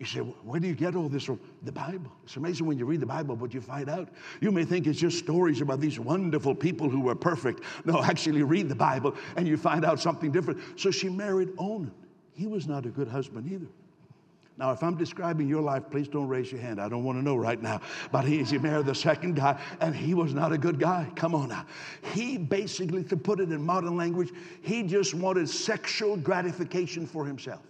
You 0.01 0.08
say, 0.08 0.20
where 0.22 0.60
do 0.60 0.67
you 0.67 0.74
get 0.74 0.96
all 0.96 1.08
this 1.08 1.25
from? 1.25 1.39
The 1.62 1.72
Bible. 1.72 2.12
It's 2.24 2.36
amazing 2.36 2.65
when 2.65 2.79
you 2.79 2.86
read 2.86 3.01
the 3.01 3.05
Bible 3.05 3.36
what 3.36 3.53
you 3.53 3.62
find 3.62 3.88
out. 3.88 4.10
You 4.39 4.51
may 4.51 4.65
think 4.65 4.88
it's 4.88 4.98
just 4.98 5.20
stories 5.20 5.62
about 5.62 5.79
these 5.79 6.00
wonderful 6.00 6.55
people 6.55 6.89
who 6.89 7.01
were 7.01 7.13
perfect. 7.13 7.62
No, 7.86 8.01
actually 8.03 8.41
read 8.41 8.67
the 8.67 8.74
Bible 8.74 9.15
and 9.36 9.48
you 9.48 9.58
find 9.58 9.86
out 9.86 10.00
something 10.00 10.31
different. 10.31 10.60
So 10.75 10.89
she 10.89 11.08
married 11.08 11.50
Onan. 11.60 11.91
He 12.34 12.48
was 12.48 12.65
not 12.65 12.88
a 12.88 12.89
good 12.89 13.10
husband 13.10 13.51
either. 13.51 13.67
Now, 14.58 14.72
if 14.72 14.81
I'm 14.81 14.98
describing 14.98 15.48
your 15.48 15.62
life, 15.62 15.84
please 15.91 16.08
don't 16.08 16.27
raise 16.27 16.51
your 16.51 16.62
hand. 16.62 16.81
I 16.81 16.89
don't 16.89 17.03
want 17.03 17.20
to 17.20 17.24
know 17.24 17.36
right 17.36 17.62
now. 17.62 17.79
But 18.12 18.25
he, 18.25 18.43
he 18.43 18.58
married 18.58 18.88
the 18.88 18.96
second 18.96 19.36
guy, 19.36 19.62
and 19.81 19.96
he 19.96 20.15
was 20.15 20.34
not 20.34 20.51
a 20.51 20.58
good 20.58 20.79
guy. 20.79 21.12
Come 21.15 21.36
on 21.36 21.50
now. 21.50 21.67
He 22.13 22.39
basically, 22.39 23.03
to 23.03 23.17
put 23.17 23.39
it 23.39 23.51
in 23.51 23.63
modern 23.63 23.96
language, 23.98 24.31
he 24.63 24.81
just 24.81 25.13
wanted 25.13 25.48
sexual 25.48 26.17
gratification 26.17 27.05
for 27.05 27.24
himself. 27.24 27.62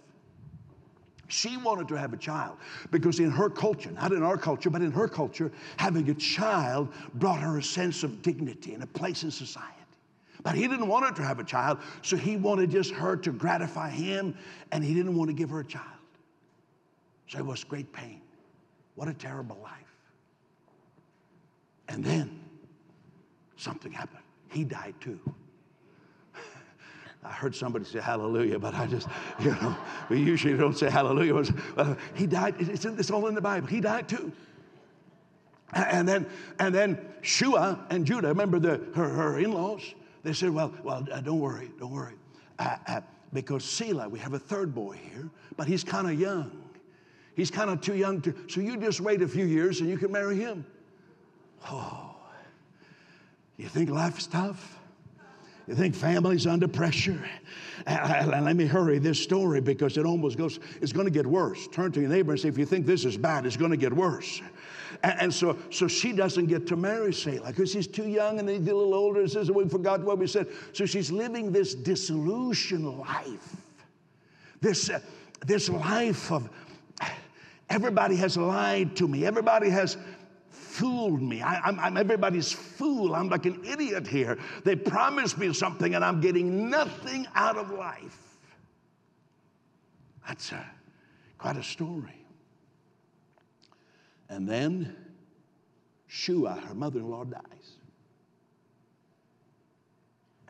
She 1.32 1.56
wanted 1.56 1.88
to 1.88 1.94
have 1.94 2.12
a 2.12 2.18
child 2.18 2.58
because, 2.90 3.18
in 3.18 3.30
her 3.30 3.48
culture, 3.48 3.90
not 3.90 4.12
in 4.12 4.22
our 4.22 4.36
culture, 4.36 4.68
but 4.68 4.82
in 4.82 4.92
her 4.92 5.08
culture, 5.08 5.50
having 5.78 6.10
a 6.10 6.14
child 6.14 6.92
brought 7.14 7.40
her 7.40 7.56
a 7.56 7.62
sense 7.62 8.02
of 8.02 8.20
dignity 8.20 8.74
and 8.74 8.82
a 8.82 8.86
place 8.86 9.22
in 9.22 9.30
society. 9.30 9.72
But 10.42 10.56
he 10.56 10.68
didn't 10.68 10.88
want 10.88 11.06
her 11.06 11.12
to 11.12 11.22
have 11.22 11.38
a 11.38 11.44
child, 11.44 11.78
so 12.02 12.18
he 12.18 12.36
wanted 12.36 12.70
just 12.70 12.90
her 12.90 13.16
to 13.16 13.32
gratify 13.32 13.88
him, 13.88 14.36
and 14.72 14.84
he 14.84 14.92
didn't 14.92 15.16
want 15.16 15.30
to 15.30 15.34
give 15.34 15.48
her 15.48 15.60
a 15.60 15.64
child. 15.64 15.86
So 17.28 17.38
it 17.38 17.46
was 17.46 17.64
great 17.64 17.90
pain. 17.94 18.20
What 18.94 19.08
a 19.08 19.14
terrible 19.14 19.58
life. 19.62 19.72
And 21.88 22.04
then 22.04 22.40
something 23.56 23.90
happened. 23.90 24.22
He 24.50 24.64
died 24.64 24.96
too. 25.00 25.18
I 27.24 27.30
heard 27.30 27.54
somebody 27.54 27.84
say 27.84 28.00
hallelujah, 28.00 28.58
but 28.58 28.74
I 28.74 28.86
just, 28.86 29.06
you 29.40 29.50
know, 29.50 29.76
we 30.08 30.20
usually 30.20 30.56
don't 30.56 30.76
say 30.76 30.90
hallelujah. 30.90 31.54
He 32.14 32.26
died, 32.26 32.56
it's, 32.58 32.84
it's 32.84 33.10
all 33.10 33.26
in 33.28 33.34
the 33.34 33.40
Bible. 33.40 33.68
He 33.68 33.80
died 33.80 34.08
too. 34.08 34.32
And 35.72 36.06
then, 36.06 36.26
and 36.58 36.74
then 36.74 36.98
Shua 37.22 37.86
and 37.90 38.04
Judah, 38.04 38.28
remember 38.28 38.58
the, 38.58 38.80
her, 38.94 39.08
her 39.08 39.38
in-laws? 39.38 39.94
They 40.22 40.32
said, 40.32 40.50
well, 40.50 40.72
well, 40.82 41.06
uh, 41.10 41.20
don't 41.20 41.40
worry, 41.40 41.70
don't 41.78 41.92
worry. 41.92 42.14
Uh, 42.58 42.76
uh 42.86 43.00
because 43.32 43.64
Selah, 43.64 44.08
we 44.08 44.18
have 44.18 44.34
a 44.34 44.38
third 44.38 44.74
boy 44.74 44.98
here, 45.10 45.30
but 45.56 45.66
he's 45.66 45.82
kind 45.82 46.06
of 46.06 46.20
young. 46.20 46.50
He's 47.34 47.50
kind 47.50 47.70
of 47.70 47.80
too 47.80 47.94
young 47.94 48.20
to, 48.22 48.34
so 48.46 48.60
you 48.60 48.76
just 48.76 49.00
wait 49.00 49.22
a 49.22 49.28
few 49.28 49.46
years 49.46 49.80
and 49.80 49.88
you 49.88 49.96
can 49.96 50.12
marry 50.12 50.36
him. 50.36 50.66
Oh, 51.70 52.14
you 53.56 53.68
think 53.68 53.88
life 53.88 54.18
is 54.18 54.26
tough? 54.26 54.78
You 55.66 55.74
think 55.74 55.94
family's 55.94 56.46
under 56.46 56.68
pressure? 56.68 57.22
And 57.86 58.44
let 58.44 58.56
me 58.56 58.66
hurry 58.66 58.98
this 58.98 59.20
story 59.20 59.60
because 59.60 59.96
it 59.96 60.06
almost 60.06 60.36
goes, 60.38 60.60
it's 60.80 60.92
going 60.92 61.06
to 61.06 61.10
get 61.12 61.26
worse. 61.26 61.68
Turn 61.68 61.92
to 61.92 62.00
your 62.00 62.10
neighbor 62.10 62.32
and 62.32 62.40
say, 62.40 62.48
if 62.48 62.58
you 62.58 62.66
think 62.66 62.86
this 62.86 63.04
is 63.04 63.16
bad, 63.16 63.46
it's 63.46 63.56
going 63.56 63.70
to 63.70 63.76
get 63.76 63.92
worse. 63.92 64.40
And, 65.02 65.32
so, 65.32 65.58
so 65.70 65.88
she 65.88 66.12
doesn't 66.12 66.46
get 66.46 66.66
to 66.68 66.76
marry 66.76 67.12
Selah 67.12 67.48
because 67.48 67.72
she's 67.72 67.88
too 67.88 68.06
young 68.06 68.38
and 68.38 68.48
get 68.48 68.72
a 68.72 68.76
little 68.76 68.94
older 68.94 69.20
and 69.20 69.30
says, 69.30 69.50
we 69.50 69.68
forgot 69.68 70.00
what 70.02 70.18
we 70.18 70.26
said. 70.26 70.46
So 70.72 70.86
she's 70.86 71.10
living 71.10 71.50
this 71.50 71.74
disillusioned 71.74 72.98
life. 72.98 73.56
This, 74.60 74.90
uh, 74.90 75.00
this 75.44 75.68
life 75.68 76.30
of 76.30 76.48
everybody 77.68 78.14
has 78.16 78.36
lied 78.36 78.94
to 78.96 79.08
me. 79.08 79.26
Everybody 79.26 79.70
has 79.70 79.96
fooled 80.72 81.20
me. 81.20 81.42
I, 81.42 81.68
am 81.68 81.96
everybody's 81.96 82.50
fool. 82.50 83.14
I'm 83.14 83.28
like 83.28 83.44
an 83.44 83.62
idiot 83.64 84.06
here. 84.06 84.38
They 84.64 84.74
promised 84.74 85.36
me 85.36 85.52
something 85.52 85.94
and 85.94 86.04
I'm 86.04 86.20
getting 86.20 86.70
nothing 86.70 87.26
out 87.34 87.58
of 87.58 87.70
life. 87.70 88.18
That's 90.26 90.52
a, 90.52 90.64
quite 91.36 91.56
a 91.56 91.62
story. 91.62 92.24
And 94.30 94.48
then 94.48 94.96
Shua, 96.06 96.58
her 96.68 96.74
mother 96.74 97.00
in 97.00 97.10
law, 97.10 97.24
dies. 97.24 97.42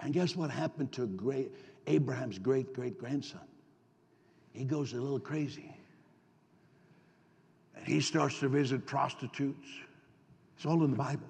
And 0.01 0.13
guess 0.13 0.37
what 0.37 0.51
happened 0.51 0.93
to 0.93 1.07
great, 1.07 1.53
Abraham's 1.87 2.39
great 2.39 2.73
great 2.75 2.99
grandson? 2.99 3.41
He 4.53 4.65
goes 4.65 4.93
a 4.93 5.01
little 5.01 5.21
crazy. 5.21 5.75
And 7.75 7.87
he 7.87 8.01
starts 8.01 8.39
to 8.41 8.49
visit 8.49 8.87
prostitutes 8.87 9.67
it's 10.63 10.67
all 10.71 10.85
in 10.85 10.93
the 10.93 10.97
Bible. 10.97 11.27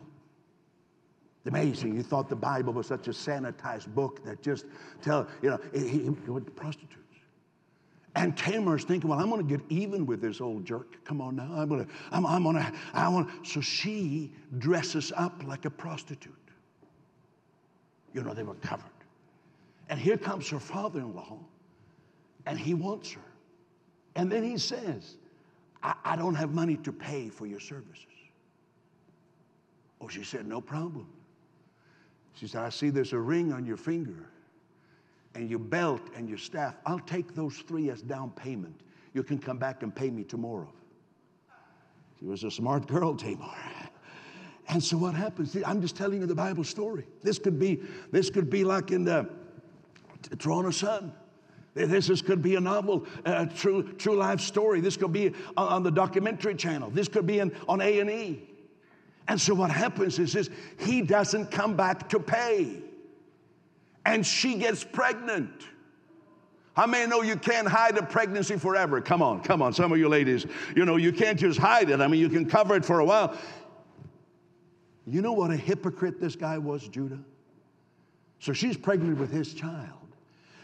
Amazing. 1.46 1.96
You 1.96 2.02
thought 2.02 2.28
the 2.28 2.36
Bible 2.36 2.74
was 2.74 2.86
such 2.86 3.08
a 3.08 3.12
sanitized 3.12 3.86
book 3.94 4.22
that 4.26 4.42
just 4.42 4.66
tell, 5.00 5.26
you 5.40 5.48
know, 5.48 5.58
he, 5.72 5.88
he 5.88 6.10
went 6.10 6.44
to 6.44 6.52
prostitutes. 6.52 6.98
And 8.14 8.36
Tamar's 8.36 8.84
thinking, 8.84 9.08
well, 9.08 9.18
I'm 9.18 9.30
going 9.30 9.40
to 9.40 9.56
get 9.56 9.64
even 9.70 10.04
with 10.04 10.20
this 10.20 10.42
old 10.42 10.66
jerk. 10.66 11.02
Come 11.06 11.22
on 11.22 11.36
now. 11.36 11.48
I'm 11.50 11.66
going 11.66 11.86
to, 11.86 11.90
I'm, 12.10 12.26
I'm 12.26 12.42
going 12.42 12.56
to, 12.56 12.72
I 12.92 13.08
want 13.08 13.30
So 13.46 13.62
she 13.62 14.34
dresses 14.58 15.14
up 15.16 15.42
like 15.46 15.64
a 15.64 15.70
prostitute. 15.70 16.34
You 18.12 18.22
know, 18.22 18.34
they 18.34 18.42
were 18.42 18.56
covered. 18.56 18.84
And 19.88 19.98
here 19.98 20.18
comes 20.18 20.46
her 20.50 20.60
father 20.60 21.00
in 21.00 21.14
law, 21.14 21.38
and 22.44 22.58
he 22.58 22.74
wants 22.74 23.12
her. 23.12 23.24
And 24.14 24.30
then 24.30 24.44
he 24.44 24.58
says, 24.58 25.16
I, 25.82 25.94
I 26.04 26.16
don't 26.16 26.34
have 26.34 26.52
money 26.52 26.76
to 26.76 26.92
pay 26.92 27.30
for 27.30 27.46
your 27.46 27.60
services. 27.60 28.11
Oh, 30.02 30.08
she 30.08 30.24
said, 30.24 30.46
No 30.46 30.60
problem. 30.60 31.06
She 32.34 32.48
said, 32.48 32.62
I 32.62 32.70
see 32.70 32.90
there's 32.90 33.12
a 33.12 33.18
ring 33.18 33.52
on 33.52 33.64
your 33.64 33.76
finger 33.76 34.26
and 35.34 35.48
your 35.48 35.58
belt 35.58 36.00
and 36.16 36.28
your 36.28 36.38
staff. 36.38 36.74
I'll 36.86 36.98
take 36.98 37.34
those 37.34 37.56
three 37.58 37.90
as 37.90 38.02
down 38.02 38.30
payment. 38.30 38.80
You 39.14 39.22
can 39.22 39.38
come 39.38 39.58
back 39.58 39.82
and 39.82 39.94
pay 39.94 40.10
me 40.10 40.24
tomorrow. 40.24 40.72
She 42.18 42.26
was 42.26 42.44
a 42.44 42.50
smart 42.50 42.86
girl, 42.86 43.14
Tamar. 43.14 43.54
And 44.68 44.82
so 44.82 44.96
what 44.96 45.14
happens? 45.14 45.56
I'm 45.66 45.82
just 45.82 45.96
telling 45.96 46.20
you 46.20 46.26
the 46.26 46.34
Bible 46.34 46.64
story. 46.64 47.06
This 47.22 47.38
could 47.38 47.58
be, 47.58 47.82
this 48.10 48.30
could 48.30 48.48
be 48.48 48.64
like 48.64 48.90
in 48.90 49.04
the 49.04 49.28
Toronto 50.38 50.70
Sun. 50.70 51.12
This 51.74 52.10
is, 52.10 52.22
could 52.22 52.42
be 52.42 52.54
a 52.56 52.60
novel, 52.60 53.06
a 53.24 53.46
true, 53.46 53.92
true 53.94 54.16
life 54.16 54.40
story. 54.40 54.80
This 54.80 54.96
could 54.96 55.12
be 55.12 55.32
on, 55.56 55.82
the 55.82 55.90
documentary 55.90 56.54
channel. 56.54 56.90
This 56.90 57.08
could 57.08 57.26
be 57.26 57.38
in, 57.40 57.54
on 57.66 57.80
A&E. 57.80 58.51
And 59.28 59.40
so 59.40 59.54
what 59.54 59.70
happens 59.70 60.18
is 60.18 60.32
this 60.32 60.50
he 60.78 61.02
doesn't 61.02 61.50
come 61.50 61.76
back 61.76 62.08
to 62.10 62.20
pay. 62.20 62.82
And 64.04 64.26
she 64.26 64.56
gets 64.56 64.82
pregnant. 64.82 65.50
How 66.74 66.86
many 66.86 67.08
know 67.08 67.22
you 67.22 67.36
can't 67.36 67.68
hide 67.68 67.96
a 67.98 68.02
pregnancy 68.02 68.56
forever? 68.56 69.00
Come 69.00 69.22
on, 69.22 69.42
come 69.42 69.60
on, 69.60 69.72
some 69.72 69.92
of 69.92 69.98
you 69.98 70.08
ladies. 70.08 70.46
You 70.74 70.84
know, 70.84 70.96
you 70.96 71.12
can't 71.12 71.38
just 71.38 71.58
hide 71.58 71.90
it. 71.90 72.00
I 72.00 72.08
mean, 72.08 72.20
you 72.20 72.30
can 72.30 72.48
cover 72.48 72.74
it 72.74 72.84
for 72.84 73.00
a 73.00 73.04
while. 73.04 73.36
You 75.06 75.20
know 75.20 75.32
what 75.32 75.50
a 75.50 75.56
hypocrite 75.56 76.20
this 76.20 76.34
guy 76.34 76.58
was, 76.58 76.88
Judah? 76.88 77.18
So 78.38 78.52
she's 78.52 78.76
pregnant 78.76 79.18
with 79.18 79.30
his 79.30 79.52
child. 79.52 79.98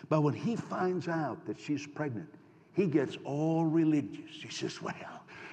But 0.08 0.22
when 0.22 0.34
he 0.34 0.56
finds 0.56 1.08
out 1.08 1.44
that 1.46 1.60
she's 1.60 1.86
pregnant, 1.86 2.32
he 2.72 2.86
gets 2.86 3.18
all 3.24 3.64
religious. 3.64 4.30
He 4.40 4.48
says, 4.48 4.80
Well, 4.80 4.94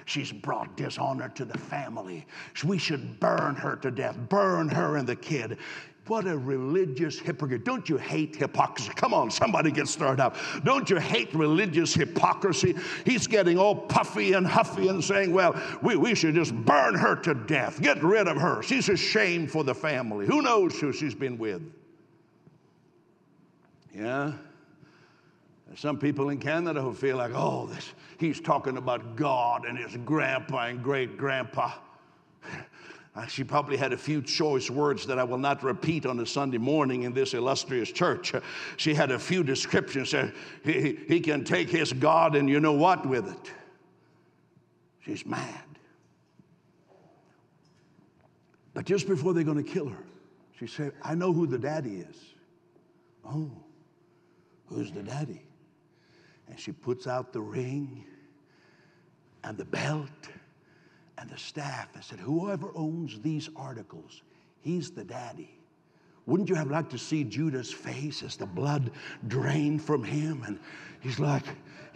She's 0.06 0.30
brought 0.30 0.76
dishonor 0.76 1.28
to 1.30 1.44
the 1.44 1.58
family. 1.58 2.26
We 2.64 2.78
should 2.78 3.20
burn 3.20 3.56
her 3.56 3.76
to 3.76 3.90
death, 3.90 4.16
burn 4.28 4.68
her 4.68 4.96
and 4.96 5.06
the 5.06 5.16
kid. 5.16 5.58
What 6.06 6.28
a 6.28 6.38
religious 6.38 7.18
hypocrite. 7.18 7.64
Don't 7.64 7.88
you 7.88 7.96
hate 7.96 8.36
hypocrisy? 8.36 8.92
Come 8.94 9.12
on, 9.12 9.32
somebody 9.32 9.72
get 9.72 9.88
stirred 9.88 10.20
up. 10.20 10.36
Don't 10.62 10.88
you 10.88 10.98
hate 10.98 11.34
religious 11.34 11.92
hypocrisy? 11.92 12.76
He's 13.04 13.26
getting 13.26 13.58
all 13.58 13.74
puffy 13.74 14.34
and 14.34 14.46
huffy 14.46 14.86
and 14.86 15.02
saying, 15.02 15.32
well, 15.32 15.60
we, 15.82 15.96
we 15.96 16.14
should 16.14 16.36
just 16.36 16.54
burn 16.54 16.94
her 16.94 17.16
to 17.16 17.34
death. 17.34 17.82
Get 17.82 18.00
rid 18.04 18.28
of 18.28 18.36
her. 18.36 18.62
She's 18.62 18.88
a 18.88 18.96
shame 18.96 19.48
for 19.48 19.64
the 19.64 19.74
family. 19.74 20.26
Who 20.26 20.40
knows 20.40 20.78
who 20.78 20.92
she's 20.92 21.16
been 21.16 21.36
with? 21.36 21.62
Yeah? 23.92 24.34
Some 25.76 25.98
people 25.98 26.30
in 26.30 26.38
Canada 26.38 26.80
who 26.80 26.94
feel 26.94 27.18
like, 27.18 27.32
oh, 27.34 27.66
this, 27.66 27.92
he's 28.18 28.40
talking 28.40 28.78
about 28.78 29.14
God 29.14 29.66
and 29.66 29.78
his 29.78 29.94
grandpa 30.04 30.66
and 30.66 30.82
great 30.82 31.16
grandpa. 31.16 31.72
Uh, 33.14 33.26
she 33.26 33.42
probably 33.42 33.78
had 33.78 33.94
a 33.94 33.96
few 33.96 34.20
choice 34.20 34.68
words 34.68 35.06
that 35.06 35.18
I 35.18 35.24
will 35.24 35.38
not 35.38 35.62
repeat 35.62 36.04
on 36.04 36.20
a 36.20 36.26
Sunday 36.26 36.58
morning 36.58 37.04
in 37.04 37.14
this 37.14 37.32
illustrious 37.32 37.90
church. 37.90 38.34
She 38.76 38.92
had 38.92 39.10
a 39.10 39.18
few 39.18 39.42
descriptions. 39.42 40.14
He, 40.62 40.98
he 41.08 41.20
can 41.20 41.42
take 41.42 41.70
his 41.70 41.94
God 41.94 42.36
and 42.36 42.46
you 42.46 42.60
know 42.60 42.74
what 42.74 43.06
with 43.06 43.26
it. 43.26 43.52
She's 45.00 45.24
mad. 45.24 45.64
But 48.74 48.84
just 48.84 49.08
before 49.08 49.32
they're 49.32 49.44
going 49.44 49.64
to 49.64 49.72
kill 49.72 49.88
her, 49.88 50.04
she 50.58 50.66
said, 50.66 50.92
I 51.02 51.14
know 51.14 51.32
who 51.32 51.46
the 51.46 51.58
daddy 51.58 52.04
is. 52.10 52.16
Oh, 53.24 53.50
who's 54.66 54.92
the 54.92 55.02
daddy? 55.02 55.40
And 56.48 56.58
she 56.58 56.72
puts 56.72 57.06
out 57.06 57.32
the 57.32 57.40
ring 57.40 58.04
and 59.44 59.56
the 59.56 59.64
belt 59.64 60.08
and 61.18 61.30
the 61.30 61.38
staff 61.38 61.88
and 61.94 62.04
said, 62.04 62.18
Whoever 62.18 62.70
owns 62.74 63.20
these 63.20 63.48
articles, 63.56 64.22
he's 64.60 64.90
the 64.90 65.04
daddy. 65.04 65.55
Wouldn't 66.26 66.48
you 66.48 66.56
have 66.56 66.70
liked 66.70 66.90
to 66.90 66.98
see 66.98 67.22
Judah's 67.22 67.72
face 67.72 68.22
as 68.22 68.36
the 68.36 68.46
blood 68.46 68.90
drained 69.28 69.82
from 69.82 70.02
him? 70.02 70.42
And 70.44 70.58
he's 71.00 71.20
like, 71.20 71.44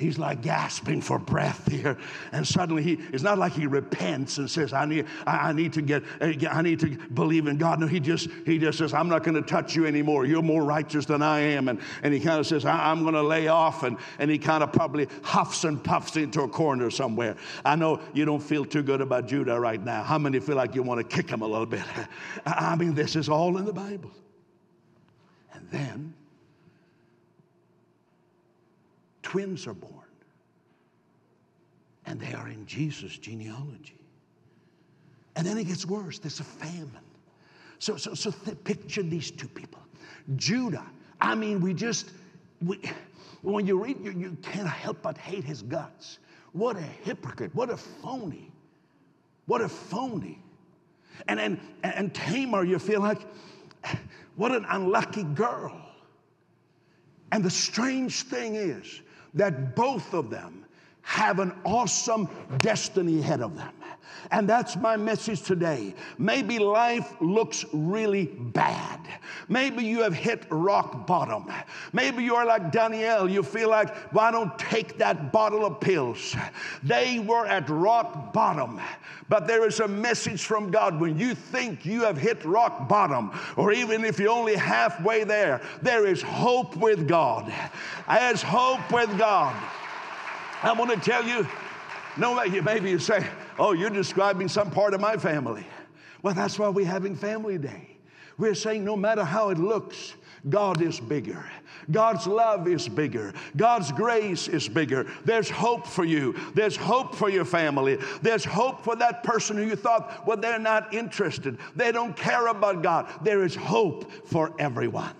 he's 0.00 0.18
like 0.18 0.40
gasping 0.40 1.00
for 1.00 1.18
breath 1.18 1.70
here. 1.70 1.96
And 2.32 2.46
suddenly 2.46 2.82
he, 2.82 2.92
it's 3.12 3.22
not 3.22 3.38
like 3.38 3.52
he 3.52 3.66
repents 3.66 4.38
and 4.38 4.50
says, 4.50 4.72
I 4.72 4.86
need, 4.86 5.06
I, 5.26 5.48
I 5.48 5.52
need 5.52 5.72
to 5.74 5.82
get, 5.82 6.04
uh, 6.20 6.32
I 6.48 6.62
need 6.62 6.78
to 6.80 6.96
believe 7.08 7.48
in 7.48 7.58
God. 7.58 7.80
No, 7.80 7.88
he 7.88 7.98
just, 7.98 8.28
he 8.46 8.58
just 8.58 8.78
says, 8.78 8.94
I'm 8.94 9.08
not 9.08 9.24
going 9.24 9.34
to 9.34 9.42
touch 9.42 9.74
you 9.74 9.86
anymore. 9.86 10.24
You're 10.24 10.42
more 10.42 10.62
righteous 10.62 11.04
than 11.06 11.22
I 11.22 11.40
am. 11.40 11.68
And, 11.68 11.80
and 12.02 12.14
he 12.14 12.20
kind 12.20 12.38
of 12.38 12.46
says, 12.46 12.64
I, 12.64 12.90
am 12.90 13.02
going 13.02 13.14
to 13.14 13.22
lay 13.22 13.48
off. 13.48 13.82
And, 13.82 13.98
and 14.18 14.30
he 14.30 14.38
kind 14.38 14.62
of 14.62 14.72
probably 14.72 15.08
huffs 15.22 15.64
and 15.64 15.82
puffs 15.82 16.16
into 16.16 16.42
a 16.42 16.48
corner 16.48 16.90
somewhere. 16.90 17.36
I 17.64 17.76
know 17.76 18.00
you 18.14 18.24
don't 18.24 18.42
feel 18.42 18.64
too 18.64 18.82
good 18.82 19.00
about 19.00 19.26
Judah 19.26 19.60
right 19.60 19.82
now. 19.84 20.02
How 20.02 20.18
many 20.18 20.40
feel 20.40 20.56
like 20.56 20.74
you 20.74 20.82
want 20.82 20.98
to 20.98 21.16
kick 21.16 21.28
him 21.28 21.42
a 21.42 21.46
little 21.46 21.66
bit? 21.66 21.84
I 22.46 22.76
mean, 22.76 22.94
this 22.94 23.16
is 23.16 23.28
all 23.28 23.58
in 23.58 23.64
the 23.64 23.72
Bible. 23.72 24.12
And 25.60 25.70
then 25.70 26.14
twins 29.22 29.66
are 29.66 29.74
born. 29.74 29.94
And 32.06 32.18
they 32.18 32.32
are 32.32 32.48
in 32.48 32.66
Jesus' 32.66 33.16
genealogy. 33.18 33.98
And 35.36 35.46
then 35.46 35.58
it 35.58 35.64
gets 35.64 35.86
worse. 35.86 36.18
There's 36.18 36.40
a 36.40 36.44
famine. 36.44 36.90
So, 37.78 37.96
so, 37.96 38.14
so 38.14 38.30
th- 38.30 38.64
picture 38.64 39.02
these 39.02 39.30
two 39.30 39.48
people. 39.48 39.80
Judah, 40.36 40.84
I 41.20 41.34
mean, 41.34 41.60
we 41.60 41.72
just, 41.72 42.10
we, 42.60 42.80
when 43.42 43.66
you 43.66 43.82
read, 43.82 43.98
you, 44.02 44.12
you 44.12 44.36
can't 44.42 44.68
help 44.68 45.02
but 45.02 45.16
hate 45.16 45.44
his 45.44 45.62
guts. 45.62 46.18
What 46.52 46.76
a 46.76 46.82
hypocrite. 46.82 47.54
What 47.54 47.70
a 47.70 47.76
phony. 47.76 48.50
What 49.46 49.60
a 49.60 49.68
phony. 49.68 50.38
And, 51.28 51.38
and, 51.38 51.60
and 51.82 52.14
Tamar, 52.14 52.64
you 52.64 52.78
feel 52.78 53.00
like, 53.00 53.20
what 54.36 54.52
an 54.52 54.66
unlucky 54.68 55.24
girl. 55.24 55.80
And 57.32 57.44
the 57.44 57.50
strange 57.50 58.22
thing 58.22 58.56
is, 58.56 59.02
that 59.34 59.76
both 59.76 60.12
of 60.14 60.30
them 60.30 60.64
have 61.02 61.38
an 61.38 61.52
awesome 61.64 62.28
destiny 62.58 63.20
ahead 63.20 63.40
of 63.40 63.56
them. 63.56 63.72
And 64.32 64.48
that's 64.48 64.76
my 64.76 64.96
message 64.96 65.42
today. 65.42 65.94
Maybe 66.18 66.58
life 66.58 67.14
looks 67.20 67.64
really 67.72 68.26
bad. 68.26 69.00
Maybe 69.48 69.84
you 69.84 70.02
have 70.02 70.14
hit 70.14 70.44
rock 70.50 71.06
bottom. 71.06 71.50
Maybe 71.92 72.22
you 72.22 72.36
are 72.36 72.46
like 72.46 72.70
Danielle. 72.70 73.28
You 73.28 73.42
feel 73.42 73.70
like, 73.70 73.96
why 74.12 74.30
don't 74.30 74.56
take 74.56 74.98
that 74.98 75.32
bottle 75.32 75.64
of 75.66 75.80
pills? 75.80 76.36
They 76.84 77.18
were 77.18 77.46
at 77.46 77.68
rock 77.68 78.32
bottom. 78.32 78.80
But 79.28 79.48
there 79.48 79.66
is 79.66 79.80
a 79.80 79.88
message 79.88 80.44
from 80.44 80.70
God 80.70 81.00
when 81.00 81.18
you 81.18 81.34
think 81.34 81.84
you 81.84 82.02
have 82.02 82.16
hit 82.16 82.44
rock 82.44 82.88
bottom, 82.88 83.32
or 83.56 83.72
even 83.72 84.04
if 84.04 84.20
you're 84.20 84.30
only 84.30 84.56
halfway 84.56 85.24
there, 85.24 85.60
there 85.82 86.06
is 86.06 86.22
hope 86.22 86.76
with 86.76 87.08
God. 87.08 87.52
There's 88.08 88.42
hope 88.42 88.92
with 88.92 89.16
God. 89.18 89.56
I 90.62 90.72
want 90.72 90.90
to 90.90 91.10
tell 91.10 91.26
you, 91.26 91.46
no, 92.16 92.34
maybe 92.62 92.90
you 92.90 92.98
say, 92.98 93.26
oh, 93.58 93.72
you're 93.72 93.90
describing 93.90 94.48
some 94.48 94.70
part 94.70 94.94
of 94.94 95.00
my 95.00 95.16
family. 95.16 95.66
Well, 96.22 96.34
that's 96.34 96.58
why 96.58 96.68
we're 96.68 96.84
having 96.84 97.16
Family 97.16 97.56
Day. 97.56 97.96
We're 98.36 98.54
saying 98.54 98.84
no 98.84 98.96
matter 98.96 99.24
how 99.24 99.50
it 99.50 99.58
looks, 99.58 100.14
God 100.48 100.82
is 100.82 101.00
bigger. 101.00 101.44
God's 101.90 102.26
love 102.26 102.68
is 102.68 102.88
bigger. 102.88 103.32
God's 103.56 103.92
grace 103.92 104.48
is 104.48 104.68
bigger. 104.68 105.06
There's 105.24 105.50
hope 105.50 105.86
for 105.86 106.04
you. 106.04 106.34
There's 106.54 106.76
hope 106.76 107.14
for 107.14 107.28
your 107.28 107.44
family. 107.44 107.98
There's 108.22 108.44
hope 108.44 108.82
for 108.82 108.96
that 108.96 109.22
person 109.22 109.56
who 109.56 109.64
you 109.64 109.76
thought, 109.76 110.26
well, 110.26 110.36
they're 110.36 110.58
not 110.58 110.92
interested. 110.94 111.58
They 111.76 111.92
don't 111.92 112.16
care 112.16 112.48
about 112.48 112.82
God. 112.82 113.10
There 113.22 113.44
is 113.44 113.54
hope 113.54 114.10
for 114.26 114.54
everyone. 114.58 115.14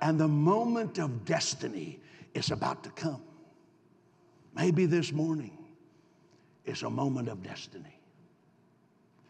And 0.00 0.18
the 0.18 0.28
moment 0.28 0.98
of 0.98 1.24
destiny 1.24 2.00
is 2.34 2.50
about 2.50 2.84
to 2.84 2.90
come. 2.90 3.22
Maybe 4.60 4.84
this 4.84 5.10
morning 5.10 5.56
is 6.66 6.82
a 6.82 6.90
moment 6.90 7.30
of 7.30 7.42
destiny. 7.42 7.98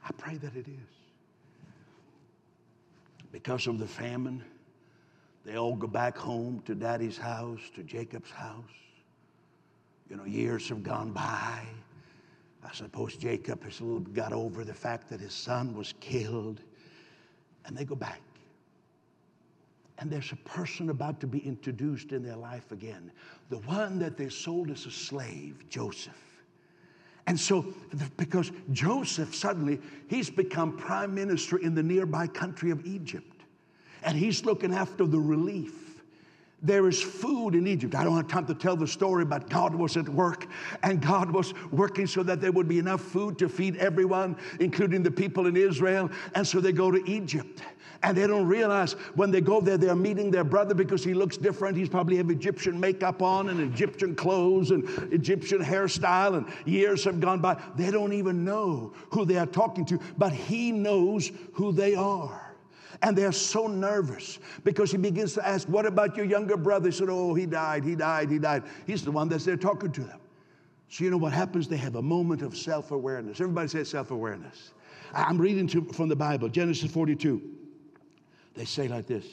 I 0.04 0.10
pray 0.18 0.36
that 0.38 0.56
it 0.56 0.66
is. 0.66 0.94
Because 3.30 3.68
of 3.68 3.78
the 3.78 3.86
famine, 3.86 4.42
they 5.46 5.54
all 5.54 5.76
go 5.76 5.86
back 5.86 6.16
home 6.16 6.64
to 6.66 6.74
daddy's 6.74 7.16
house, 7.16 7.60
to 7.76 7.84
Jacob's 7.84 8.32
house. 8.32 8.64
You 10.08 10.16
know, 10.16 10.24
years 10.24 10.68
have 10.68 10.82
gone 10.82 11.12
by. 11.12 11.62
I 12.64 12.72
suppose 12.72 13.14
Jacob 13.14 13.62
has 13.62 13.78
a 13.78 13.84
little 13.84 14.00
got 14.00 14.32
over 14.32 14.64
the 14.64 14.74
fact 14.74 15.08
that 15.10 15.20
his 15.20 15.32
son 15.32 15.76
was 15.76 15.94
killed. 16.00 16.60
And 17.66 17.76
they 17.76 17.84
go 17.84 17.94
back. 17.94 18.20
And 20.00 20.10
there's 20.10 20.32
a 20.32 20.36
person 20.36 20.88
about 20.88 21.20
to 21.20 21.26
be 21.26 21.40
introduced 21.40 22.12
in 22.12 22.22
their 22.22 22.36
life 22.36 22.72
again. 22.72 23.12
The 23.50 23.58
one 23.58 23.98
that 23.98 24.16
they 24.16 24.30
sold 24.30 24.70
as 24.70 24.86
a 24.86 24.90
slave, 24.90 25.62
Joseph. 25.68 26.16
And 27.26 27.38
so, 27.38 27.66
because 28.16 28.50
Joseph 28.72 29.34
suddenly, 29.34 29.78
he's 30.08 30.30
become 30.30 30.76
prime 30.76 31.14
minister 31.14 31.58
in 31.58 31.74
the 31.74 31.82
nearby 31.82 32.26
country 32.26 32.70
of 32.70 32.84
Egypt. 32.86 33.42
And 34.02 34.16
he's 34.16 34.46
looking 34.46 34.72
after 34.72 35.06
the 35.06 35.20
relief. 35.20 35.89
There 36.62 36.88
is 36.88 37.00
food 37.00 37.54
in 37.54 37.66
Egypt. 37.66 37.94
I 37.94 38.04
don't 38.04 38.16
have 38.16 38.28
time 38.28 38.46
to 38.46 38.54
tell 38.54 38.76
the 38.76 38.86
story, 38.86 39.24
but 39.24 39.48
God 39.48 39.74
was 39.74 39.96
at 39.96 40.08
work 40.08 40.46
and 40.82 41.00
God 41.00 41.30
was 41.30 41.54
working 41.70 42.06
so 42.06 42.22
that 42.22 42.40
there 42.40 42.52
would 42.52 42.68
be 42.68 42.78
enough 42.78 43.00
food 43.00 43.38
to 43.38 43.48
feed 43.48 43.76
everyone, 43.76 44.36
including 44.58 45.02
the 45.02 45.10
people 45.10 45.46
in 45.46 45.56
Israel. 45.56 46.10
And 46.34 46.46
so 46.46 46.60
they 46.60 46.72
go 46.72 46.90
to 46.90 47.02
Egypt. 47.10 47.62
And 48.02 48.16
they 48.16 48.26
don't 48.26 48.46
realize 48.46 48.92
when 49.14 49.30
they 49.30 49.40
go 49.42 49.60
there, 49.60 49.76
they're 49.76 49.94
meeting 49.94 50.30
their 50.30 50.44
brother 50.44 50.74
because 50.74 51.04
he 51.04 51.12
looks 51.12 51.36
different. 51.36 51.76
He's 51.76 51.88
probably 51.88 52.16
have 52.16 52.30
Egyptian 52.30 52.80
makeup 52.80 53.20
on 53.20 53.50
and 53.50 53.60
Egyptian 53.60 54.14
clothes 54.14 54.70
and 54.70 54.88
Egyptian 55.12 55.62
hairstyle, 55.62 56.36
and 56.36 56.46
years 56.64 57.04
have 57.04 57.20
gone 57.20 57.40
by. 57.40 57.60
They 57.76 57.90
don't 57.90 58.14
even 58.14 58.42
know 58.42 58.94
who 59.10 59.26
they 59.26 59.36
are 59.36 59.46
talking 59.46 59.84
to, 59.86 60.00
but 60.16 60.32
he 60.32 60.72
knows 60.72 61.30
who 61.52 61.72
they 61.72 61.94
are. 61.94 62.49
And 63.02 63.16
they're 63.16 63.32
so 63.32 63.66
nervous 63.66 64.38
because 64.62 64.90
he 64.90 64.98
begins 64.98 65.32
to 65.34 65.46
ask, 65.46 65.66
What 65.68 65.86
about 65.86 66.16
your 66.16 66.26
younger 66.26 66.56
brother? 66.56 66.90
He 66.90 66.96
said, 66.96 67.08
Oh, 67.10 67.34
he 67.34 67.46
died, 67.46 67.84
he 67.84 67.94
died, 67.94 68.30
he 68.30 68.38
died. 68.38 68.64
He's 68.86 69.04
the 69.04 69.10
one 69.10 69.28
that's 69.28 69.44
there 69.44 69.56
talking 69.56 69.90
to 69.92 70.02
them. 70.02 70.20
So, 70.88 71.04
you 71.04 71.10
know 71.10 71.16
what 71.16 71.32
happens? 71.32 71.68
They 71.68 71.76
have 71.76 71.94
a 71.94 72.02
moment 72.02 72.42
of 72.42 72.56
self 72.56 72.90
awareness. 72.90 73.40
Everybody 73.40 73.68
says 73.68 73.88
self 73.88 74.10
awareness. 74.10 74.74
I'm 75.12 75.38
reading 75.38 75.66
to, 75.68 75.84
from 75.92 76.08
the 76.08 76.16
Bible, 76.16 76.48
Genesis 76.48 76.90
42. 76.90 77.40
They 78.54 78.64
say 78.64 78.88
like 78.88 79.06
this 79.06 79.24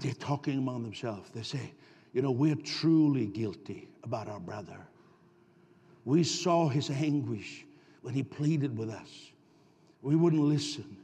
they're 0.00 0.14
talking 0.14 0.58
among 0.58 0.82
themselves. 0.82 1.30
They 1.30 1.42
say, 1.42 1.72
You 2.12 2.22
know, 2.22 2.30
we're 2.30 2.56
truly 2.56 3.26
guilty 3.26 3.88
about 4.02 4.28
our 4.28 4.40
brother. 4.40 4.78
We 6.04 6.24
saw 6.24 6.68
his 6.68 6.90
anguish 6.90 7.64
when 8.02 8.14
he 8.14 8.22
pleaded 8.22 8.76
with 8.76 8.90
us. 8.90 9.32
We 10.02 10.16
wouldn't 10.16 10.42
listen. 10.42 10.96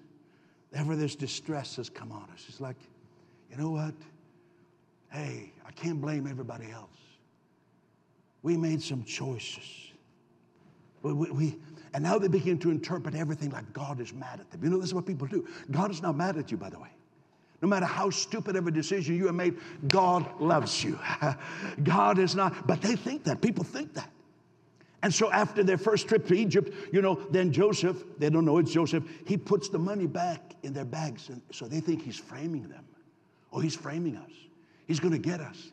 Ever 0.73 0.95
this 0.97 1.17
distress 1.17 1.77
has 1.77 1.91
come 1.91 2.13
on 2.13 2.29
us. 2.33 2.45
It's 2.49 2.61
like, 2.61 2.77
you 3.51 3.57
know 3.57 3.71
what? 3.71 3.95
Hey, 5.11 5.53
I 5.67 5.73
can't 5.73 6.01
blame 6.01 6.27
everybody 6.27 6.71
else. 6.71 6.89
We 8.43 8.57
made 8.57 8.81
some 8.81 9.05
choices. 9.05 9.93
We, 11.03 11.13
we, 11.13 11.31
we, 11.31 11.59
and 11.93 12.05
now 12.05 12.19
they 12.19 12.29
begin 12.29 12.59
to 12.61 12.71
interpret 12.71 13.15
everything 13.15 13.51
like 13.51 13.73
God 13.73 14.01
is 14.01 14.13
mad 14.13 14.41
at 14.41 14.51
them. 14.51 14.63
You 14.63 14.71
know, 14.71 14.77
this 14.79 14.87
is 14.87 14.95
what 14.95 15.07
people 15.07 15.27
do. 15.27 15.47
God 15.71 15.91
is 15.91 16.01
not 16.01 16.17
mad 16.17 16.37
at 16.37 16.51
you, 16.51 16.57
by 16.57 16.71
the 16.71 16.79
way. 16.79 16.91
No 17.63 17.69
matter 17.69 17.87
how 17.87 18.09
stupid 18.09 18.57
of 18.57 18.67
a 18.67 18.71
decision 18.71 19.17
you 19.17 19.27
have 19.27 19.35
made, 19.35 19.59
God 19.89 20.41
loves 20.41 20.83
you. 20.83 20.99
God 21.83 22.19
is 22.19 22.35
not, 22.35 22.67
but 22.67 22.81
they 22.81 22.97
think 22.97 23.25
that. 23.25 23.43
People 23.43 23.65
think 23.65 23.93
that. 23.95 24.09
And 25.03 25.13
so 25.13 25.31
after 25.33 25.65
their 25.65 25.79
first 25.79 26.09
trip 26.09 26.27
to 26.29 26.35
Egypt, 26.35 26.75
you 26.93 27.01
know, 27.01 27.15
then 27.31 27.53
Joseph, 27.53 28.05
they 28.19 28.29
don't 28.29 28.45
know 28.45 28.59
it's 28.59 28.71
Joseph, 28.71 29.05
he 29.27 29.37
puts 29.37 29.69
the 29.69 29.79
money 29.79 30.07
back 30.07 30.55
in 30.63 30.73
their 30.73 30.85
bags. 30.85 31.29
And 31.29 31.41
so 31.51 31.67
they 31.67 31.81
think 31.81 32.03
he's 32.03 32.19
framing 32.19 32.69
them. 32.69 32.85
Oh, 33.53 33.61
he's 33.61 33.75
framing 33.75 34.17
us. 34.17 34.31
He's 34.87 35.01
going 35.01 35.13
to 35.13 35.19
get 35.19 35.41
us. 35.41 35.71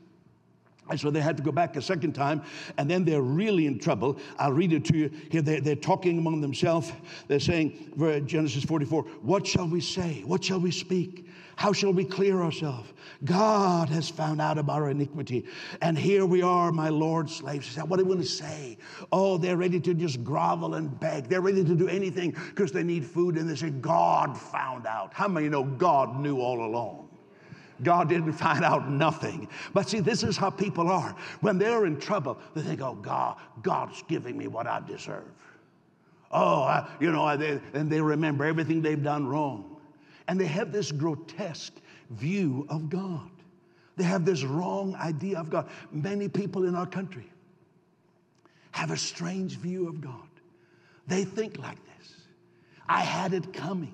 And 0.90 1.00
so 1.00 1.12
they 1.12 1.20
had 1.20 1.36
to 1.38 1.44
go 1.44 1.52
back 1.52 1.76
a 1.76 1.82
second 1.82 2.14
time, 2.14 2.42
and 2.78 2.90
then 2.90 3.04
they're 3.04 3.22
really 3.22 3.66
in 3.66 3.78
trouble. 3.78 4.18
I'll 4.40 4.54
read 4.54 4.72
it 4.72 4.86
to 4.86 4.98
you. 4.98 5.12
Here 5.30 5.42
they're, 5.42 5.60
they're 5.60 5.76
talking 5.76 6.18
among 6.18 6.40
themselves. 6.40 6.94
They're 7.28 7.42
saying, 7.42 7.94
Genesis 8.26 8.64
44, 8.64 9.04
What 9.22 9.46
shall 9.46 9.68
we 9.68 9.82
say? 9.82 10.24
What 10.26 10.44
shall 10.46 10.62
we 10.62 10.72
speak? 10.72 11.28
How 11.58 11.74
shall 11.74 11.92
we 11.92 12.06
clear 12.06 12.44
ourselves? 12.44 12.94
God 13.26 13.90
has 13.90 14.08
found 14.08 14.40
out 14.40 14.60
about 14.60 14.84
our 14.84 14.92
iniquity. 14.92 15.46
And 15.82 15.98
here 15.98 16.24
we 16.24 16.44
are, 16.44 16.72
my 16.72 16.90
Lord, 16.90 17.32
slaves. 17.32 17.76
What 17.78 18.00
are 18.00 18.04
we 18.04 18.10
going 18.14 18.22
to 18.22 18.30
say? 18.30 18.78
Oh, 19.12 19.40
they're 19.40 19.58
ready 19.58 19.80
to 19.80 19.96
just 19.96 20.24
grovel 20.24 20.76
and 20.76 21.00
beg. 21.00 21.30
They're 21.30 21.42
ready 21.42 21.64
to 21.64 21.76
do 21.76 21.88
anything 21.88 22.38
because 22.50 22.72
they 22.72 22.84
need 22.84 23.04
food. 23.04 23.38
And 23.38 23.50
they 23.50 23.56
say, 23.56 23.72
God 23.72 24.38
found 24.38 24.86
out. 24.86 25.16
How 25.16 25.28
many 25.28 25.50
know 25.50 25.64
God 25.64 26.20
knew 26.20 26.40
all 26.40 26.64
along? 26.64 27.10
God 27.82 28.08
didn't 28.08 28.34
find 28.34 28.64
out 28.64 28.88
nothing. 28.92 29.50
But 29.74 29.90
see, 29.90 30.00
this 30.00 30.22
is 30.22 30.38
how 30.38 30.52
people 30.52 30.88
are. 30.90 31.16
When 31.42 31.58
they're 31.58 31.88
in 31.88 32.00
trouble, 32.00 32.38
they 32.54 32.62
think, 32.62 32.82
oh, 32.82 32.94
God, 32.94 33.38
God's 33.64 34.04
giving 34.08 34.38
me 34.38 34.46
what 34.46 34.68
I 34.68 34.80
deserve. 34.82 35.26
Oh, 36.32 36.62
I, 36.62 36.88
you 37.00 37.12
know, 37.12 37.36
they, 37.36 37.60
and 37.74 37.90
they 37.90 38.00
remember 38.00 38.46
everything 38.46 38.84
they've 38.84 39.02
done 39.02 39.26
wrong. 39.26 39.77
And 40.28 40.40
they 40.40 40.46
have 40.46 40.72
this 40.72 40.92
grotesque 40.92 41.74
view 42.12 42.66
of 42.70 42.90
God. 42.90 43.30
They 43.96 44.04
have 44.04 44.26
this 44.26 44.44
wrong 44.44 44.96
idea 44.96 45.40
of 45.40 45.50
God. 45.50 45.70
Many 45.92 46.30
people 46.30 46.66
in 46.66 46.76
our 46.76 46.86
country 46.86 47.30
have 48.72 48.92
a 48.92 48.98
strange 48.98 49.58
view 49.58 49.88
of 49.88 50.02
God. 50.02 50.28
They 51.08 51.24
think 51.24 51.58
like 51.58 51.78
this 51.98 52.14
I 52.88 53.02
had 53.02 53.34
it 53.34 53.54
coming. 53.54 53.94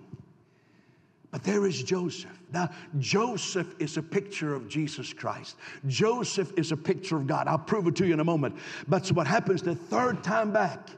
But 1.32 1.44
there 1.44 1.66
is 1.66 1.82
Joseph. 1.82 2.30
Now, 2.54 2.70
Joseph 3.00 3.74
is 3.80 3.98
a 3.98 4.04
picture 4.04 4.54
of 4.54 4.68
Jesus 4.68 5.14
Christ. 5.14 5.56
Joseph 5.88 6.54
is 6.58 6.72
a 6.72 6.78
picture 6.78 7.16
of 7.16 7.26
God. 7.26 7.48
I'll 7.48 7.58
prove 7.58 7.88
it 7.88 7.96
to 7.96 8.06
you 8.06 8.14
in 8.14 8.20
a 8.20 8.24
moment. 8.24 8.56
But 8.88 9.08
so 9.08 9.16
what 9.16 9.26
happens 9.26 9.64
the 9.64 9.74
third 9.74 10.24
time 10.24 10.52
back, 10.54 10.90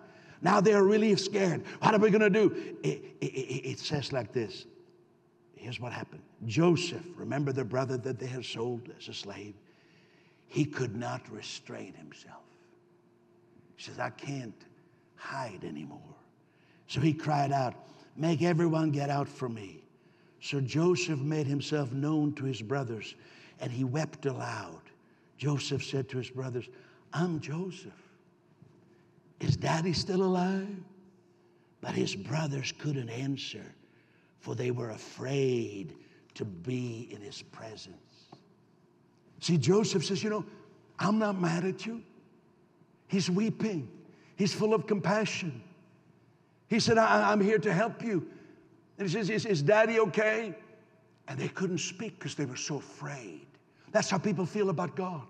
now 0.41 0.59
they're 0.59 0.83
really 0.83 1.15
scared. 1.15 1.63
What 1.79 1.93
are 1.93 1.99
we 1.99 2.09
going 2.09 2.21
to 2.21 2.29
do? 2.29 2.53
It, 2.83 3.15
it, 3.21 3.25
it, 3.25 3.79
says 3.79 4.11
like 4.11 4.33
this. 4.33 4.65
Here's 5.65 5.79
what 5.79 5.93
happened 5.93 6.21
Joseph, 6.45 7.03
remember 7.15 7.51
the 7.51 7.65
brother 7.65 7.97
that 7.97 8.19
they 8.19 8.27
had 8.27 8.45
sold 8.45 8.87
as 8.99 9.07
a 9.07 9.13
slave? 9.15 9.55
He 10.45 10.63
could 10.63 10.95
not 10.95 11.27
restrain 11.31 11.95
himself. 11.95 12.43
He 13.75 13.81
says, 13.81 13.97
I 13.97 14.11
can't 14.11 14.53
hide 15.15 15.63
anymore. 15.63 16.13
So 16.85 17.01
he 17.01 17.13
cried 17.13 17.51
out, 17.51 17.73
Make 18.15 18.43
everyone 18.43 18.91
get 18.91 19.09
out 19.09 19.27
from 19.27 19.55
me. 19.55 19.81
So 20.39 20.61
Joseph 20.61 21.19
made 21.19 21.47
himself 21.47 21.91
known 21.91 22.33
to 22.33 22.45
his 22.45 22.61
brothers, 22.61 23.15
and 23.59 23.71
he 23.71 23.83
wept 23.83 24.27
aloud. 24.27 24.81
Joseph 25.39 25.83
said 25.83 26.07
to 26.09 26.19
his 26.19 26.29
brothers, 26.29 26.69
I'm 27.11 27.39
Joseph. 27.39 27.91
Is 29.39 29.57
daddy 29.57 29.93
still 29.93 30.21
alive? 30.21 30.77
But 31.81 31.95
his 31.95 32.15
brothers 32.15 32.71
couldn't 32.77 33.09
answer, 33.09 33.65
for 34.45 34.53
they 34.53 34.69
were 34.69 34.91
afraid 34.91 35.95
to 36.35 36.45
be 36.45 37.09
in 37.09 37.19
his 37.19 37.41
presence. 37.41 37.97
See, 39.39 39.57
Joseph 39.57 40.05
says, 40.05 40.23
You 40.23 40.29
know, 40.29 40.45
I'm 40.99 41.17
not 41.17 41.41
mad 41.41 41.65
at 41.65 41.83
you. 41.87 42.03
He's 43.07 43.27
weeping, 43.27 43.89
he's 44.35 44.53
full 44.53 44.75
of 44.75 44.85
compassion. 44.85 45.63
He 46.67 46.79
said, 46.79 46.99
I- 46.99 47.31
am 47.33 47.41
here 47.41 47.57
to 47.57 47.73
help 47.73 48.03
you. 48.03 48.27
And 48.99 49.07
he 49.07 49.13
says, 49.13 49.31
is, 49.31 49.45
is 49.47 49.63
daddy 49.63 49.99
okay? 49.99 50.53
And 51.27 51.39
they 51.39 51.47
couldn't 51.47 51.79
speak 51.79 52.17
because 52.19 52.35
they 52.35 52.45
were 52.45 52.55
so 52.55 52.77
afraid. 52.77 53.45
That's 53.91 54.09
how 54.11 54.19
people 54.19 54.45
feel 54.45 54.69
about 54.69 54.95
God. 54.95 55.25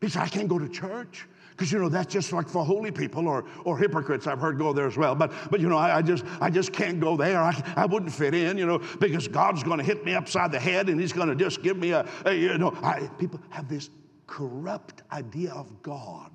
People 0.00 0.12
say, 0.12 0.20
I 0.20 0.28
can't 0.28 0.48
go 0.48 0.58
to 0.58 0.68
church. 0.68 1.26
Because 1.56 1.70
you 1.70 1.78
know 1.78 1.88
that's 1.88 2.12
just 2.12 2.32
like 2.32 2.48
for 2.48 2.64
holy 2.64 2.90
people 2.90 3.28
or, 3.28 3.44
or 3.64 3.78
hypocrites. 3.78 4.26
I've 4.26 4.40
heard 4.40 4.58
go 4.58 4.72
there 4.72 4.86
as 4.86 4.96
well. 4.96 5.14
But 5.14 5.32
but 5.50 5.60
you 5.60 5.68
know 5.68 5.76
I, 5.76 5.98
I 5.98 6.02
just 6.02 6.24
I 6.40 6.50
just 6.50 6.72
can't 6.72 6.98
go 7.00 7.16
there. 7.16 7.40
I, 7.40 7.74
I 7.76 7.86
wouldn't 7.86 8.12
fit 8.12 8.34
in. 8.34 8.58
You 8.58 8.66
know 8.66 8.78
because 8.98 9.28
God's 9.28 9.62
going 9.62 9.78
to 9.78 9.84
hit 9.84 10.04
me 10.04 10.14
upside 10.14 10.50
the 10.50 10.60
head 10.60 10.88
and 10.88 11.00
He's 11.00 11.12
going 11.12 11.28
to 11.28 11.36
just 11.36 11.62
give 11.62 11.76
me 11.76 11.92
a, 11.92 12.06
a 12.24 12.34
you 12.34 12.58
know. 12.58 12.76
I, 12.82 13.08
people 13.18 13.40
have 13.50 13.68
this 13.68 13.90
corrupt 14.26 15.02
idea 15.12 15.52
of 15.52 15.82
God 15.82 16.30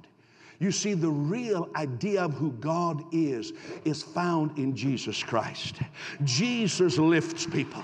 you 0.59 0.71
see, 0.73 0.93
the 0.93 1.09
real 1.09 1.69
idea 1.75 2.21
of 2.21 2.33
who 2.33 2.51
God 2.51 3.03
is 3.13 3.53
is 3.85 4.03
found 4.03 4.57
in 4.57 4.75
Jesus 4.75 5.23
Christ. 5.23 5.77
Jesus 6.25 6.97
lifts 6.97 7.45
people, 7.45 7.83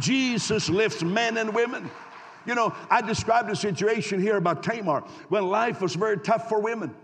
Jesus 0.00 0.70
lifts 0.70 1.02
men 1.02 1.36
and 1.36 1.54
women. 1.54 1.90
You 2.48 2.54
know, 2.54 2.74
I 2.88 3.02
described 3.02 3.50
a 3.50 3.56
situation 3.56 4.22
here 4.22 4.38
about 4.38 4.62
Tamar 4.62 5.04
when 5.28 5.46
life 5.46 5.82
was 5.82 5.94
very 5.94 6.18
tough 6.18 6.48
for 6.48 6.58
women. 6.58 6.94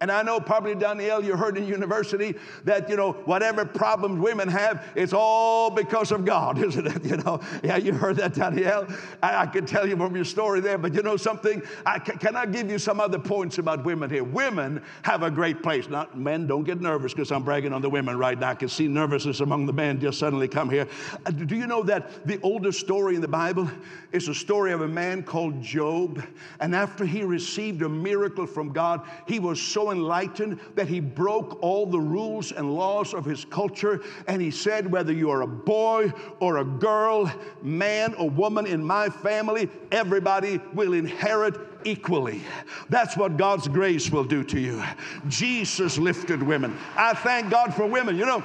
And 0.00 0.12
I 0.12 0.22
know 0.22 0.38
probably, 0.38 0.76
Danielle, 0.76 1.24
you 1.24 1.36
heard 1.36 1.58
in 1.58 1.66
university 1.66 2.36
that, 2.64 2.88
you 2.88 2.96
know, 2.96 3.12
whatever 3.24 3.64
problems 3.64 4.20
women 4.20 4.48
have, 4.48 4.86
it's 4.94 5.12
all 5.12 5.70
because 5.70 6.12
of 6.12 6.24
God, 6.24 6.58
isn't 6.64 6.86
it? 6.86 7.04
You 7.04 7.16
know, 7.16 7.40
yeah, 7.64 7.76
you 7.76 7.92
heard 7.92 8.16
that, 8.16 8.34
Danielle. 8.34 8.86
I, 9.22 9.42
I 9.42 9.46
can 9.46 9.66
tell 9.66 9.88
you 9.88 9.96
from 9.96 10.14
your 10.14 10.24
story 10.24 10.60
there, 10.60 10.78
but 10.78 10.94
you 10.94 11.02
know 11.02 11.16
something? 11.16 11.62
I, 11.84 11.98
can 11.98 12.36
I 12.36 12.46
give 12.46 12.70
you 12.70 12.78
some 12.78 13.00
other 13.00 13.18
points 13.18 13.58
about 13.58 13.84
women 13.84 14.08
here? 14.08 14.22
Women 14.22 14.82
have 15.02 15.24
a 15.24 15.30
great 15.30 15.62
place. 15.62 15.88
Not 15.88 16.16
men, 16.16 16.46
don't 16.46 16.64
get 16.64 16.80
nervous 16.80 17.12
because 17.12 17.32
I'm 17.32 17.42
bragging 17.42 17.72
on 17.72 17.82
the 17.82 17.90
women 17.90 18.16
right 18.16 18.38
now. 18.38 18.50
I 18.50 18.54
can 18.54 18.68
see 18.68 18.86
nervousness 18.86 19.40
among 19.40 19.66
the 19.66 19.72
men 19.72 20.00
just 20.00 20.18
suddenly 20.20 20.46
come 20.46 20.70
here. 20.70 20.86
Uh, 21.26 21.30
do 21.30 21.56
you 21.56 21.66
know 21.66 21.82
that 21.82 22.24
the 22.24 22.40
oldest 22.42 22.78
story 22.78 23.16
in 23.16 23.20
the 23.20 23.28
Bible 23.28 23.68
is 24.12 24.28
a 24.28 24.34
story 24.34 24.72
of 24.72 24.82
a 24.82 24.88
man 24.88 25.24
called 25.24 25.60
Job? 25.60 26.22
And 26.60 26.74
after 26.74 27.04
he 27.04 27.24
received 27.24 27.82
a 27.82 27.88
miracle 27.88 28.46
from 28.46 28.72
God, 28.72 29.02
he 29.26 29.40
was 29.40 29.60
so 29.60 29.87
enlightened 29.90 30.60
that 30.74 30.88
he 30.88 31.00
broke 31.00 31.62
all 31.62 31.86
the 31.86 32.00
rules 32.00 32.52
and 32.52 32.74
laws 32.74 33.14
of 33.14 33.24
his 33.24 33.44
culture. 33.44 34.02
And 34.26 34.40
he 34.40 34.50
said, 34.50 34.90
Whether 34.90 35.12
you 35.12 35.30
are 35.30 35.42
a 35.42 35.46
boy 35.46 36.12
or 36.40 36.58
a 36.58 36.64
girl, 36.64 37.32
man 37.62 38.14
or 38.14 38.30
woman 38.30 38.66
in 38.66 38.82
my 38.82 39.08
family, 39.08 39.68
everybody 39.92 40.60
will 40.74 40.92
inherit 40.92 41.56
equally. 41.84 42.42
That's 42.88 43.16
what 43.16 43.36
God's 43.36 43.68
grace 43.68 44.10
will 44.10 44.24
do 44.24 44.44
to 44.44 44.58
you. 44.58 44.82
Jesus 45.28 45.98
lifted 45.98 46.42
women. 46.42 46.76
I 46.96 47.14
thank 47.14 47.50
God 47.50 47.74
for 47.74 47.86
women. 47.86 48.16
You 48.16 48.26
know, 48.26 48.44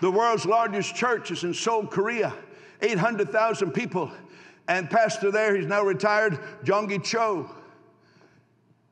the 0.00 0.10
world's 0.10 0.46
largest 0.46 0.94
church 0.94 1.30
is 1.30 1.44
in 1.44 1.54
Seoul, 1.54 1.86
Korea, 1.86 2.32
800,000 2.80 3.72
people. 3.72 4.10
And 4.68 4.90
pastor 4.90 5.30
there, 5.30 5.56
he's 5.56 5.66
now 5.66 5.82
retired, 5.82 6.38
Yonggi 6.64 7.02
Cho. 7.02 7.50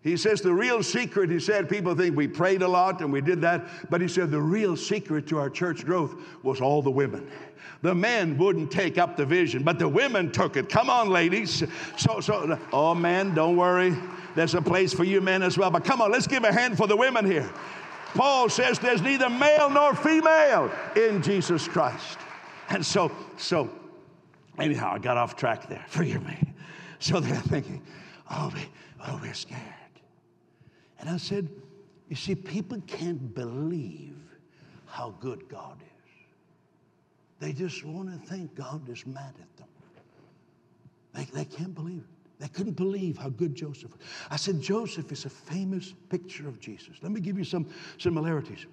He 0.06 0.16
says 0.16 0.40
the 0.40 0.54
real 0.54 0.84
secret, 0.84 1.32
he 1.32 1.40
said, 1.40 1.68
people 1.68 1.92
think 1.96 2.16
we 2.16 2.28
prayed 2.28 2.62
a 2.62 2.68
lot 2.68 3.00
and 3.00 3.12
we 3.12 3.20
did 3.20 3.40
that, 3.40 3.90
but 3.90 4.00
he 4.00 4.06
said 4.06 4.30
the 4.30 4.40
real 4.40 4.76
secret 4.76 5.26
to 5.26 5.38
our 5.38 5.50
church 5.50 5.84
growth 5.84 6.14
was 6.44 6.60
all 6.60 6.80
the 6.80 6.92
women. 6.92 7.28
The 7.82 7.92
men 7.92 8.38
wouldn't 8.38 8.70
take 8.70 8.98
up 8.98 9.16
the 9.16 9.26
vision, 9.26 9.64
but 9.64 9.80
the 9.80 9.88
women 9.88 10.30
took 10.30 10.56
it. 10.56 10.68
Come 10.68 10.90
on, 10.90 11.10
ladies. 11.10 11.64
So, 11.96 12.20
so, 12.20 12.56
oh, 12.72 12.94
man, 12.94 13.34
don't 13.34 13.56
worry. 13.56 13.96
There's 14.36 14.54
a 14.54 14.62
place 14.62 14.94
for 14.94 15.02
you 15.02 15.20
men 15.20 15.42
as 15.42 15.58
well. 15.58 15.72
But 15.72 15.84
come 15.84 16.00
on, 16.00 16.12
let's 16.12 16.28
give 16.28 16.44
a 16.44 16.52
hand 16.52 16.76
for 16.76 16.86
the 16.86 16.96
women 16.96 17.26
here. 17.26 17.50
Paul 18.14 18.48
says 18.48 18.78
there's 18.78 19.02
neither 19.02 19.28
male 19.28 19.68
nor 19.68 19.92
female 19.96 20.70
in 20.94 21.20
Jesus 21.20 21.66
Christ. 21.66 22.18
And 22.68 22.86
so, 22.86 23.10
so, 23.38 23.68
anyhow, 24.56 24.92
I 24.94 24.98
got 25.00 25.16
off 25.16 25.34
track 25.34 25.68
there. 25.68 25.84
Forgive 25.88 26.24
me. 26.24 26.38
So 27.00 27.18
they're 27.18 27.34
thinking, 27.34 27.82
oh, 28.30 28.52
we, 28.54 28.60
oh, 29.04 29.18
we're 29.20 29.34
scared. 29.34 29.75
And 31.00 31.08
I 31.08 31.16
said, 31.16 31.48
You 32.08 32.16
see, 32.16 32.34
people 32.34 32.80
can't 32.86 33.34
believe 33.34 34.16
how 34.86 35.14
good 35.20 35.48
God 35.48 35.78
is. 35.80 35.86
They 37.38 37.52
just 37.52 37.84
want 37.84 38.10
to 38.10 38.28
think 38.28 38.54
God 38.54 38.88
is 38.88 39.06
mad 39.06 39.34
at 39.40 39.56
them. 39.56 39.68
They, 41.14 41.24
they 41.24 41.44
can't 41.44 41.74
believe 41.74 41.98
it. 41.98 42.16
They 42.38 42.48
couldn't 42.48 42.76
believe 42.76 43.16
how 43.16 43.30
good 43.30 43.54
Joseph 43.54 43.92
was. 43.92 44.00
I 44.30 44.36
said, 44.36 44.60
Joseph 44.60 45.10
is 45.10 45.24
a 45.24 45.30
famous 45.30 45.94
picture 46.10 46.46
of 46.46 46.60
Jesus. 46.60 46.96
Let 47.02 47.12
me 47.12 47.20
give 47.20 47.38
you 47.38 47.44
some 47.44 47.66
similarities. 47.98 48.66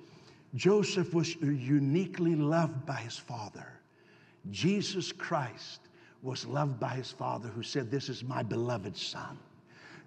Joseph 0.55 1.13
was 1.13 1.36
uniquely 1.36 2.36
loved 2.36 2.86
by 2.86 2.95
his 2.95 3.17
father. 3.17 3.67
Jesus 4.51 5.12
Christ 5.12 5.79
was 6.21 6.45
loved 6.45 6.79
by 6.79 6.95
his 6.95 7.12
father, 7.12 7.47
who 7.47 7.63
said, 7.63 7.89
This 7.89 8.09
is 8.09 8.23
my 8.23 8.43
beloved 8.43 8.97
son. 8.97 9.38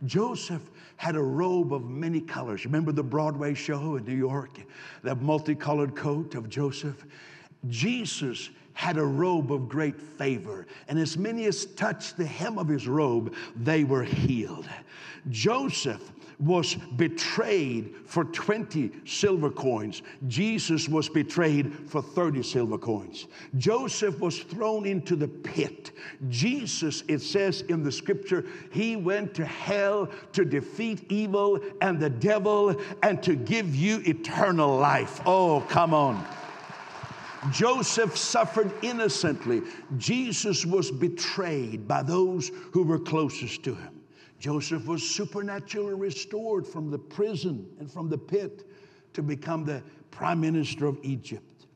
Joseph 0.04 0.70
had 0.96 1.16
a 1.16 1.22
robe 1.22 1.72
of 1.72 1.88
many 1.88 2.20
colors. 2.20 2.64
Remember 2.64 2.92
the 2.92 3.02
Broadway 3.02 3.54
show 3.54 3.96
in 3.96 4.04
New 4.04 4.14
York? 4.14 4.58
The 5.02 5.14
multicolored 5.16 5.94
coat 5.96 6.34
of 6.34 6.48
Joseph? 6.48 7.04
Jesus 7.68 8.50
had 8.74 8.98
a 8.98 9.04
robe 9.04 9.50
of 9.52 9.68
great 9.68 9.98
favor, 9.98 10.66
and 10.88 10.98
as 10.98 11.16
many 11.16 11.46
as 11.46 11.64
touched 11.64 12.18
the 12.18 12.26
hem 12.26 12.58
of 12.58 12.68
his 12.68 12.86
robe, 12.86 13.34
they 13.56 13.84
were 13.84 14.02
healed. 14.02 14.68
Joseph 15.30 16.12
was 16.38 16.74
betrayed 16.96 17.94
for 18.04 18.24
20 18.24 18.90
silver 19.04 19.50
coins. 19.50 20.02
Jesus 20.26 20.88
was 20.88 21.08
betrayed 21.08 21.88
for 21.88 22.02
30 22.02 22.42
silver 22.42 22.78
coins. 22.78 23.26
Joseph 23.56 24.20
was 24.20 24.38
thrown 24.40 24.86
into 24.86 25.16
the 25.16 25.28
pit. 25.28 25.92
Jesus, 26.28 27.04
it 27.08 27.20
says 27.20 27.62
in 27.62 27.82
the 27.82 27.92
scripture, 27.92 28.44
he 28.70 28.96
went 28.96 29.34
to 29.34 29.44
hell 29.44 30.10
to 30.32 30.44
defeat 30.44 31.10
evil 31.10 31.58
and 31.80 31.98
the 31.98 32.10
devil 32.10 32.78
and 33.02 33.22
to 33.22 33.34
give 33.34 33.74
you 33.74 34.02
eternal 34.06 34.76
life. 34.76 35.20
Oh, 35.24 35.64
come 35.68 35.94
on. 35.94 36.24
Joseph 37.50 38.16
suffered 38.16 38.72
innocently. 38.82 39.62
Jesus 39.96 40.66
was 40.66 40.90
betrayed 40.90 41.86
by 41.86 42.02
those 42.02 42.50
who 42.72 42.82
were 42.82 42.98
closest 42.98 43.62
to 43.64 43.74
him. 43.74 43.95
Joseph 44.46 44.86
was 44.86 45.02
supernaturally 45.02 45.94
restored 45.94 46.64
from 46.64 46.88
the 46.88 46.98
prison 46.98 47.66
and 47.80 47.90
from 47.90 48.08
the 48.08 48.16
pit 48.16 48.62
to 49.12 49.20
become 49.20 49.64
the 49.64 49.82
prime 50.12 50.40
minister 50.40 50.86
of 50.86 51.00
Egypt. 51.02 51.66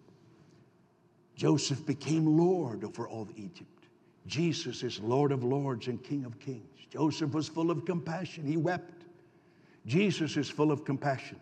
Joseph 1.34 1.84
became 1.84 2.38
Lord 2.38 2.84
over 2.84 3.08
all 3.08 3.26
Egypt. 3.34 3.88
Jesus 4.28 4.84
is 4.84 5.00
Lord 5.00 5.32
of 5.32 5.42
lords 5.42 5.88
and 5.88 6.00
King 6.00 6.24
of 6.24 6.38
kings. 6.38 6.86
Joseph 6.92 7.32
was 7.32 7.48
full 7.48 7.72
of 7.72 7.84
compassion, 7.84 8.46
he 8.46 8.56
wept. 8.56 9.02
Jesus 9.84 10.36
is 10.36 10.48
full 10.48 10.70
of 10.70 10.84
compassion. 10.84 11.40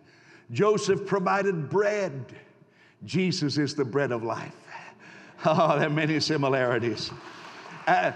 Joseph 0.51 1.05
provided 1.05 1.69
bread. 1.69 2.25
Jesus 3.05 3.59
is 3.59 3.75
the 3.75 3.85
bread 3.85 4.13
of 4.13 4.23
life. 4.23 4.55
Oh, 5.45 5.79
there 5.79 5.87
are 5.87 5.91
many 5.91 6.19
similarities. 6.19 7.13
Uh, 7.87 8.11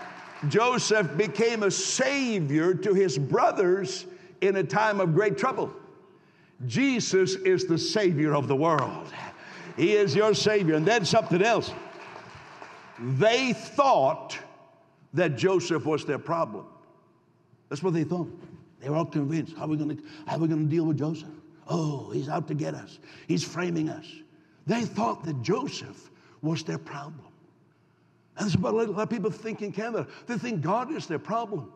Joseph 0.48 1.16
became 1.16 1.62
a 1.62 1.70
savior 1.70 2.74
to 2.74 2.94
his 2.94 3.18
brothers 3.18 4.07
in 4.40 4.57
a 4.57 4.64
time 4.64 5.00
of 5.00 5.14
great 5.14 5.38
trouble. 5.38 5.72
Jesus 6.66 7.35
is 7.35 7.66
the 7.66 7.78
savior 7.78 8.35
of 8.35 8.48
the 8.48 8.57
world. 8.57 9.12
He 9.76 9.92
is 9.92 10.14
your 10.14 10.35
savior. 10.35 10.74
And 10.74 10.87
then 10.87 11.05
something 11.05 11.42
else. 11.42 11.72
They 12.98 13.52
thought 13.52 14.38
that 15.14 15.37
Joseph 15.37 15.85
was 15.85 16.05
their 16.05 16.18
problem. 16.18 16.66
That's 17.68 17.83
what 17.83 17.94
they 17.94 18.05
thought. 18.05 18.28
They 18.81 18.90
were 18.90 18.96
all 18.96 19.07
convinced. 19.07 19.57
How 19.57 19.64
are 19.64 19.68
we 19.68 19.76
to 20.48 20.57
deal 20.64 20.85
with 20.85 20.98
Joseph? 20.98 21.28
Oh, 21.68 22.11
he's 22.11 22.28
out 22.28 22.48
to 22.48 22.55
get 22.55 22.74
us. 22.74 22.98
He's 23.28 23.44
framing 23.44 23.88
us. 23.88 24.07
They 24.66 24.83
thought 24.83 25.24
that 25.24 25.40
Joseph 25.42 26.11
was 26.42 26.64
their 26.64 26.78
problem. 26.78 27.31
And 28.42 28.50
there's 28.50 28.57
about 28.57 28.74
a 28.74 28.90
lot 28.90 29.02
of 29.02 29.09
people 29.09 29.31
think 29.31 29.62
in 29.62 29.70
Canada, 29.70 30.09
they 30.26 30.37
think 30.37 30.62
God 30.62 30.90
is 30.90 31.07
their 31.07 31.20
problem. 31.20 31.72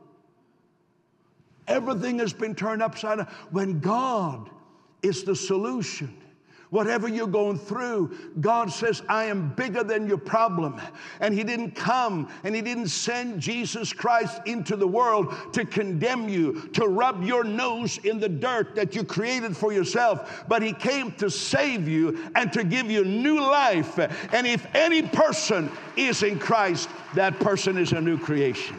Everything 1.69 2.19
has 2.19 2.33
been 2.33 2.57
turned 2.57 2.83
upside 2.83 3.19
down 3.19 3.29
when 3.53 3.79
God 3.79 4.51
is 5.01 5.23
the 5.23 5.37
solution. 5.37 6.13
Whatever 6.71 7.07
you're 7.07 7.29
going 7.29 7.59
through, 7.59 8.17
God 8.41 8.73
says, 8.73 9.03
I 9.09 9.25
am 9.25 9.55
bigger 9.55 9.85
than 9.85 10.09
your 10.09 10.19
problem. 10.19 10.81
And 11.21 11.33
He 11.33 11.45
didn't 11.45 11.73
come 11.73 12.29
and 12.43 12.55
He 12.55 12.63
didn't 12.63 12.89
send 12.89 13.41
Jesus 13.41 13.93
Christ 13.93 14.41
into 14.47 14.75
the 14.75 14.87
world 14.87 15.35
to 15.53 15.65
condemn 15.65 16.29
you, 16.29 16.69
to 16.73 16.89
rub 16.89 17.23
your 17.23 17.45
nose 17.45 17.99
in 17.99 18.19
the 18.19 18.29
dirt 18.29 18.75
that 18.75 18.97
you 18.97 19.05
created 19.05 19.57
for 19.57 19.73
yourself, 19.73 20.45
but 20.49 20.61
He 20.61 20.73
came 20.73 21.13
to 21.13 21.31
save 21.31 21.87
you 21.87 22.31
and 22.35 22.53
to 22.53 22.65
give 22.65 22.91
you 22.91 23.05
new 23.05 23.41
life. 23.41 23.99
And 24.33 24.47
if 24.47 24.67
any 24.75 25.03
person 25.03 25.71
is 25.97 26.25
in 26.25 26.39
Christ, 26.39 26.89
that 27.15 27.39
person 27.39 27.79
is 27.79 27.93
a 27.93 28.01
new 28.01 28.19
creation. 28.19 28.77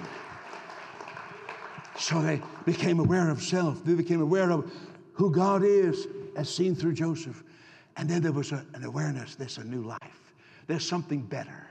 So 1.97 2.21
they 2.21 2.41
became 2.65 3.00
aware 3.00 3.30
of 3.30 3.41
self, 3.41 3.84
they 3.84 3.93
became 3.93 4.21
aware 4.21 4.52
of 4.52 4.71
who 5.13 5.32
God 5.32 5.63
is 5.63 6.08
as 6.36 6.54
seen 6.54 6.76
through 6.76 6.93
Joseph. 6.93 7.43
And 7.97 8.10
then 8.10 8.21
there 8.21 8.31
was 8.31 8.51
a, 8.51 8.63
an 8.73 8.83
awareness 8.83 9.36
there's 9.36 9.57
a 9.57 9.63
new 9.63 9.81
life, 9.81 10.33
there's 10.67 10.88
something 10.88 11.21
better. 11.21 11.67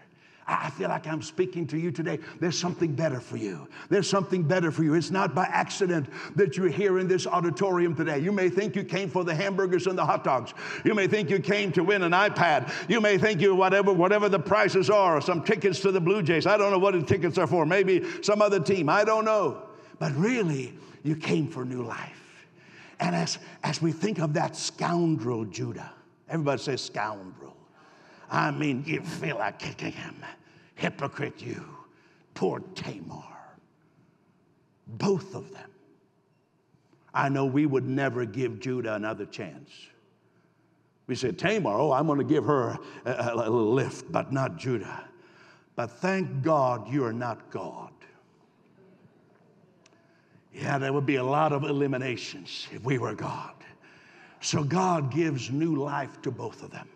I 0.49 0.71
feel 0.71 0.89
like 0.89 1.09
I'm 1.09 1.23
speaking 1.23 1.67
to 1.69 1.77
you 1.77 1.91
today. 1.91 2.21
There's 2.39 2.57
something 2.57 2.95
better 2.95 3.19
for 3.19 3.37
you. 3.37 3.67
There's 3.89 4.09
something 4.09 4.45
better 4.45 4.71
for 4.71 4.85
you. 4.85 4.95
It's 4.95 5.11
not 5.11 5.35
by 5.35 5.47
accident 5.47 6.09
that 6.37 6.57
you're 6.57 6.69
here 6.69 7.01
in 7.01 7.09
this 7.09 7.27
auditorium 7.27 7.97
today. 7.97 8.21
You 8.21 8.31
may 8.31 8.49
think 8.49 8.77
you 8.77 8.85
came 8.85 9.11
for 9.11 9.25
the 9.25 9.35
hamburgers 9.35 9.89
and 9.89 9.99
the 9.99 10.05
hot 10.05 10.23
dogs. 10.23 10.55
You 10.85 10.95
may 10.95 11.09
think 11.09 11.31
you 11.31 11.41
came 11.41 11.73
to 11.73 11.83
win 11.83 12.05
an 12.05 12.13
iPad. 12.13 12.71
You 12.89 13.01
may 13.01 13.19
think 13.19 13.41
you 13.41 13.57
whatever 13.57 13.93
whatever 13.93 14.29
the 14.29 14.39
prices 14.39 14.89
are, 14.89 15.17
or 15.17 15.21
some 15.21 15.43
tickets 15.43 15.81
to 15.81 15.91
the 15.91 16.01
Blue 16.01 16.23
Jays. 16.23 16.47
I 16.47 16.57
don't 16.57 16.71
know 16.71 16.79
what 16.79 16.95
the 16.95 17.03
tickets 17.03 17.39
are 17.39 17.49
for. 17.49 17.67
Maybe 17.67 18.05
some 18.23 18.41
other 18.41 18.61
team. 18.61 18.89
I 18.89 19.03
don't 19.03 19.25
know. 19.25 19.65
But 19.99 20.15
really, 20.15 20.75
you 21.03 21.17
came 21.17 21.49
for 21.49 21.65
new 21.65 21.83
life. 21.83 22.47
And 23.01 23.17
as 23.17 23.39
as 23.65 23.83
we 23.83 23.91
think 23.91 24.21
of 24.21 24.35
that 24.35 24.55
scoundrel 24.55 25.45
Judah, 25.45 25.91
Everybody 26.29 26.63
say 26.63 26.77
scoundrel. 26.77 27.57
I 28.31 28.51
mean, 28.51 28.83
you 28.87 29.01
feel 29.01 29.39
like 29.39 29.59
kicking 29.59 29.93
him. 29.93 30.17
Hypocrite, 30.75 31.41
you. 31.41 31.65
Poor 32.35 32.61
Tamar. 32.75 33.23
Both 34.87 35.35
of 35.35 35.53
them. 35.53 35.71
I 37.15 37.29
know 37.29 37.47
we 37.47 37.65
would 37.65 37.87
never 37.87 38.25
give 38.25 38.61
Judah 38.61 38.95
another 38.95 39.25
chance. 39.25 39.71
We 41.07 41.15
said, 41.15 41.39
Tamar, 41.39 41.79
oh, 41.79 41.93
I'm 41.93 42.07
going 42.07 42.19
to 42.19 42.25
give 42.25 42.45
her 42.45 42.79
a, 43.05 43.11
a, 43.11 43.49
a 43.49 43.51
lift, 43.51 44.11
but 44.11 44.33
not 44.33 44.57
Judah. 44.57 45.05
But 45.77 45.91
thank 45.91 46.43
God 46.43 46.93
you're 46.93 47.13
not 47.13 47.51
God. 47.51 47.93
Yeah, 50.53 50.79
there 50.79 50.93
would 50.93 51.07
be 51.07 51.17
a 51.17 51.25
lot 51.25 51.53
of 51.53 51.65
eliminations 51.65 52.67
if 52.73 52.83
we 52.83 52.99
were 52.99 53.15
God. 53.15 53.53
So 54.47 54.63
God 54.63 55.11
gives 55.11 55.51
new 55.51 55.75
life 55.75 56.23
to 56.23 56.31
both 56.31 56.63
of 56.63 56.71
them. 56.71 56.89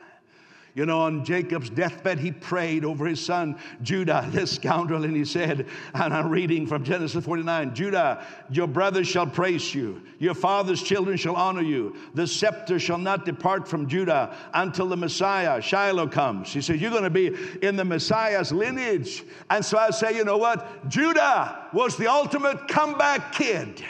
You 0.76 0.86
know, 0.86 1.00
on 1.00 1.24
Jacob's 1.24 1.68
deathbed, 1.68 2.20
he 2.20 2.30
prayed 2.30 2.84
over 2.84 3.06
his 3.06 3.18
son 3.18 3.58
Judah, 3.82 4.24
this 4.30 4.52
scoundrel, 4.52 5.02
and 5.02 5.16
he 5.16 5.24
said, 5.24 5.66
and 5.92 6.14
I'm 6.14 6.30
reading 6.30 6.64
from 6.64 6.84
Genesis 6.84 7.24
49 7.24 7.74
Judah, 7.74 8.24
your 8.50 8.68
brothers 8.68 9.08
shall 9.08 9.26
praise 9.26 9.74
you, 9.74 10.00
your 10.20 10.34
father's 10.34 10.80
children 10.80 11.16
shall 11.16 11.34
honor 11.34 11.62
you. 11.62 11.96
The 12.14 12.24
scepter 12.24 12.78
shall 12.78 12.98
not 12.98 13.24
depart 13.24 13.66
from 13.66 13.88
Judah 13.88 14.32
until 14.54 14.88
the 14.88 14.96
Messiah, 14.96 15.60
Shiloh, 15.60 16.06
comes. 16.06 16.52
He 16.52 16.60
said, 16.60 16.78
You're 16.78 16.92
going 16.92 17.02
to 17.02 17.10
be 17.10 17.36
in 17.62 17.74
the 17.74 17.84
Messiah's 17.84 18.52
lineage. 18.52 19.24
And 19.50 19.64
so 19.64 19.76
I 19.76 19.90
say, 19.90 20.16
You 20.16 20.24
know 20.24 20.38
what? 20.38 20.88
Judah 20.88 21.66
was 21.72 21.96
the 21.96 22.06
ultimate 22.06 22.68
comeback 22.68 23.32
kid. 23.32 23.82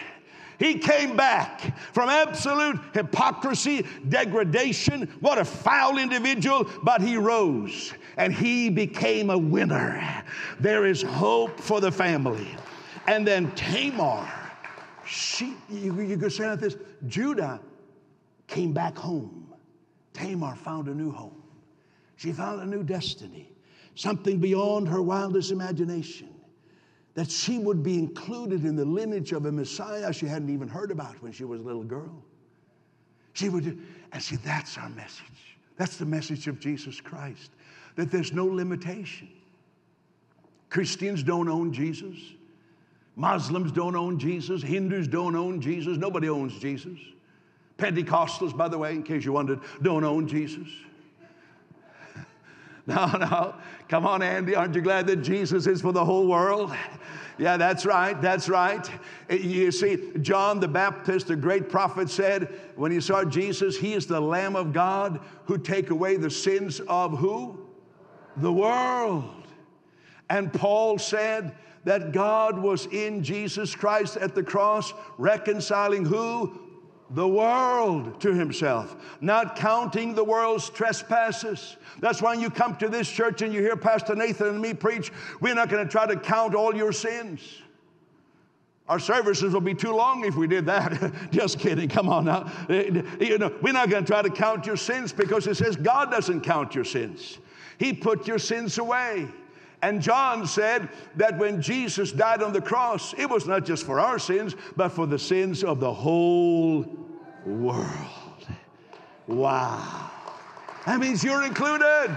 He 0.60 0.74
came 0.74 1.16
back 1.16 1.74
from 1.94 2.10
absolute 2.10 2.78
hypocrisy, 2.92 3.86
degradation. 4.10 5.08
What 5.20 5.38
a 5.38 5.44
foul 5.44 5.96
individual, 5.96 6.68
but 6.82 7.00
he 7.00 7.16
rose 7.16 7.94
and 8.18 8.30
he 8.30 8.68
became 8.68 9.30
a 9.30 9.38
winner. 9.38 10.22
There 10.60 10.84
is 10.84 11.00
hope 11.00 11.58
for 11.58 11.80
the 11.80 11.90
family. 11.90 12.54
And 13.06 13.26
then 13.26 13.50
Tamar, 13.52 14.30
she, 15.06 15.56
you, 15.70 15.98
you 15.98 16.18
could 16.18 16.30
say 16.30 16.46
like 16.46 16.60
this 16.60 16.76
Judah 17.06 17.58
came 18.46 18.74
back 18.74 18.98
home. 18.98 19.54
Tamar 20.12 20.56
found 20.56 20.88
a 20.88 20.94
new 20.94 21.10
home. 21.10 21.42
She 22.16 22.32
found 22.32 22.60
a 22.60 22.66
new 22.66 22.82
destiny, 22.82 23.50
something 23.94 24.38
beyond 24.38 24.88
her 24.88 25.00
wildest 25.00 25.52
imagination 25.52 26.28
that 27.20 27.30
she 27.30 27.58
would 27.58 27.82
be 27.82 27.98
included 27.98 28.64
in 28.64 28.76
the 28.76 28.84
lineage 28.86 29.32
of 29.32 29.44
a 29.44 29.52
Messiah 29.52 30.10
she 30.10 30.24
hadn't 30.24 30.48
even 30.48 30.66
heard 30.66 30.90
about 30.90 31.22
when 31.22 31.32
she 31.32 31.44
was 31.44 31.60
a 31.60 31.62
little 31.62 31.84
girl. 31.84 32.24
She 33.34 33.50
would, 33.50 33.78
and 34.10 34.22
see, 34.22 34.36
that's 34.36 34.78
our 34.78 34.88
message. 34.88 35.58
That's 35.76 35.98
the 35.98 36.06
message 36.06 36.48
of 36.48 36.58
Jesus 36.58 36.98
Christ, 36.98 37.50
that 37.96 38.10
there's 38.10 38.32
no 38.32 38.46
limitation. 38.46 39.28
Christians 40.70 41.22
don't 41.22 41.50
own 41.50 41.74
Jesus. 41.74 42.16
Muslims 43.16 43.70
don't 43.70 43.96
own 43.96 44.18
Jesus. 44.18 44.62
Hindus 44.62 45.06
don't 45.06 45.36
own 45.36 45.60
Jesus. 45.60 45.98
Nobody 45.98 46.30
owns 46.30 46.58
Jesus. 46.58 46.98
Pentecostals, 47.76 48.56
by 48.56 48.66
the 48.68 48.78
way, 48.78 48.92
in 48.92 49.02
case 49.02 49.26
you 49.26 49.32
wondered, 49.32 49.60
don't 49.82 50.04
own 50.04 50.26
Jesus. 50.26 50.68
No, 52.86 53.06
no. 53.06 53.54
Come 53.88 54.06
on, 54.06 54.22
Andy. 54.22 54.54
Aren't 54.54 54.74
you 54.74 54.80
glad 54.80 55.06
that 55.08 55.16
Jesus 55.16 55.66
is 55.66 55.80
for 55.80 55.92
the 55.92 56.04
whole 56.04 56.26
world? 56.26 56.74
Yeah, 57.38 57.56
that's 57.56 57.86
right. 57.86 58.20
That's 58.20 58.48
right. 58.48 58.88
You 59.30 59.72
see, 59.72 60.12
John 60.20 60.60
the 60.60 60.68
Baptist, 60.68 61.28
the 61.28 61.36
great 61.36 61.68
prophet, 61.68 62.10
said 62.10 62.48
when 62.76 62.92
he 62.92 63.00
saw 63.00 63.24
Jesus, 63.24 63.78
He 63.78 63.94
is 63.94 64.06
the 64.06 64.20
Lamb 64.20 64.56
of 64.56 64.72
God 64.72 65.20
who 65.44 65.56
take 65.56 65.90
away 65.90 66.16
the 66.16 66.30
sins 66.30 66.80
of 66.80 67.18
who? 67.18 67.58
The 68.36 68.52
world. 68.52 69.24
And 70.28 70.52
Paul 70.52 70.98
said 70.98 71.54
that 71.84 72.12
God 72.12 72.58
was 72.58 72.86
in 72.86 73.22
Jesus 73.22 73.74
Christ 73.74 74.16
at 74.16 74.34
the 74.34 74.42
cross, 74.42 74.92
reconciling 75.18 76.04
who? 76.04 76.69
The 77.10 77.26
world 77.26 78.20
to 78.20 78.32
himself, 78.32 78.96
not 79.20 79.56
counting 79.56 80.14
the 80.14 80.22
world's 80.22 80.70
trespasses. 80.70 81.76
That's 81.98 82.22
why 82.22 82.34
you 82.34 82.50
come 82.50 82.76
to 82.76 82.88
this 82.88 83.10
church 83.10 83.42
and 83.42 83.52
you 83.52 83.60
hear 83.60 83.76
Pastor 83.76 84.14
Nathan 84.14 84.48
and 84.48 84.60
me 84.60 84.74
preach, 84.74 85.12
we're 85.40 85.54
not 85.54 85.68
going 85.68 85.84
to 85.84 85.90
try 85.90 86.06
to 86.06 86.16
count 86.16 86.54
all 86.54 86.74
your 86.74 86.92
sins. 86.92 87.40
Our 88.88 88.98
services 88.98 89.52
will 89.52 89.60
be 89.60 89.74
too 89.74 89.94
long 89.94 90.24
if 90.24 90.34
we 90.34 90.46
did 90.46 90.66
that. 90.66 91.12
Just 91.30 91.58
kidding. 91.60 91.88
Come 91.88 92.08
on 92.08 92.24
now. 92.24 92.50
Eh, 92.68 93.02
you 93.20 93.38
know, 93.38 93.54
we're 93.62 93.72
not 93.72 93.88
going 93.88 94.04
to 94.04 94.12
try 94.12 94.22
to 94.22 94.30
count 94.30 94.66
your 94.66 94.76
sins 94.76 95.12
because 95.12 95.46
it 95.46 95.56
says 95.56 95.76
God 95.76 96.10
doesn't 96.10 96.40
count 96.40 96.74
your 96.74 96.84
sins. 96.84 97.38
He 97.78 97.92
put 97.92 98.26
your 98.26 98.38
sins 98.38 98.78
away. 98.78 99.28
And 99.82 100.02
John 100.02 100.46
said 100.46 100.88
that 101.16 101.38
when 101.38 101.62
Jesus 101.62 102.12
died 102.12 102.42
on 102.42 102.52
the 102.52 102.60
cross, 102.60 103.14
it 103.16 103.26
was 103.26 103.46
not 103.46 103.64
just 103.64 103.86
for 103.86 103.98
our 103.98 104.18
sins, 104.18 104.54
but 104.76 104.90
for 104.90 105.06
the 105.06 105.18
sins 105.18 105.64
of 105.64 105.80
the 105.80 105.92
whole 105.92 106.84
world. 107.46 108.46
Wow. 109.26 110.10
That 110.86 111.00
means 111.00 111.24
you're 111.24 111.44
included. 111.44 112.16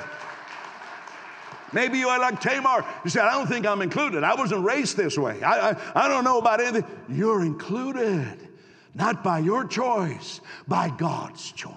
Maybe 1.72 1.98
you 1.98 2.08
are 2.10 2.20
like 2.20 2.40
Tamar. 2.40 2.86
You 3.04 3.10
said, 3.10 3.24
I 3.24 3.34
don't 3.34 3.48
think 3.48 3.66
I'm 3.66 3.82
included. 3.82 4.24
I 4.24 4.36
wasn't 4.36 4.64
raised 4.64 4.96
this 4.98 5.18
way. 5.18 5.42
I, 5.42 5.72
I, 5.72 6.06
I 6.06 6.08
don't 6.08 6.24
know 6.24 6.40
about 6.40 6.62
anything. 6.62 6.86
You're 7.10 7.42
included, 7.42 8.38
not 8.94 9.24
by 9.24 9.40
your 9.40 9.66
choice, 9.66 10.42
by 10.68 10.90
God's 10.90 11.52
choice. 11.52 11.74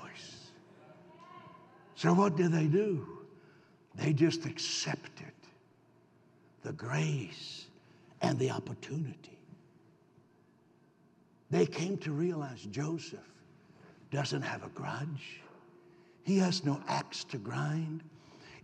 So, 1.94 2.12
what 2.12 2.36
did 2.36 2.52
they 2.52 2.66
do? 2.66 3.06
They 3.94 4.12
just 4.12 4.44
accepted 4.44 5.32
the 6.66 6.72
grace 6.72 7.66
and 8.22 8.36
the 8.40 8.50
opportunity. 8.50 9.38
They 11.48 11.64
came 11.64 11.96
to 11.98 12.10
realize 12.10 12.60
Joseph 12.72 13.20
doesn't 14.10 14.42
have 14.42 14.64
a 14.64 14.68
grudge, 14.70 15.40
he 16.24 16.38
has 16.38 16.64
no 16.64 16.80
axe 16.88 17.22
to 17.24 17.38
grind. 17.38 18.02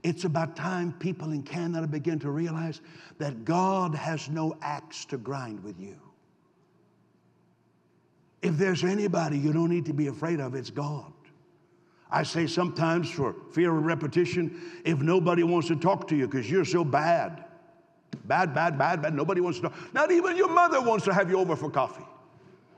It's 0.03 0.25
about 0.25 0.57
time 0.57 0.93
people 0.95 1.31
in 1.31 1.45
Canada 1.45 1.87
begin 1.87 2.19
to 2.21 2.31
realize 2.33 2.81
that 3.19 3.45
God 3.45 3.95
has 3.95 4.29
no 4.29 4.57
axe 4.61 5.05
to 5.05 5.17
grind 5.17 5.62
with 5.62 5.79
you. 5.79 5.95
If 8.43 8.59
there's 8.59 8.83
anybody 8.83 9.38
you 9.38 9.53
don't 9.53 9.71
need 9.71 9.87
to 9.87 9.93
be 9.93 10.09
afraid 10.09 10.41
of, 10.41 10.57
it's 10.57 10.71
God. 10.71 11.12
I 12.11 12.25
say 12.25 12.49
sometimes 12.49 13.09
for 13.09 13.37
fear 13.53 13.79
of 13.79 13.85
repetition, 13.85 14.61
if 14.85 14.99
nobody 14.99 15.45
wants 15.45 15.69
to 15.69 15.77
talk 15.77 16.09
to 16.09 16.17
you 16.17 16.27
because 16.27 16.51
you're 16.51 16.65
so 16.65 16.83
bad, 16.83 17.45
bad, 18.25 18.55
bad, 18.55 18.79
bad, 18.79 19.03
bad, 19.03 19.14
nobody 19.14 19.40
wants 19.40 19.59
to 19.61 19.68
talk. 19.68 19.94
Not 19.94 20.11
even 20.11 20.37
your 20.37 20.48
mother 20.48 20.81
wants 20.81 21.05
to 21.07 21.14
have 21.14 21.31
you 21.31 21.38
over 21.38 21.57
for 21.57 21.70
coffee. 21.70 22.05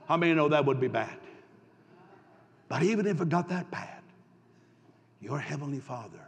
How 0.06 0.16
many 0.16 0.34
know 0.34 0.48
that 0.48 0.64
would 0.64 0.80
be 0.80 0.88
bad? 0.88 1.16
But 2.68 2.82
even 2.82 3.06
if 3.06 3.20
it 3.20 3.28
got 3.28 3.48
that 3.48 3.70
bad, 3.70 4.02
your 5.20 5.38
Heavenly 5.38 5.80
Father 5.80 6.24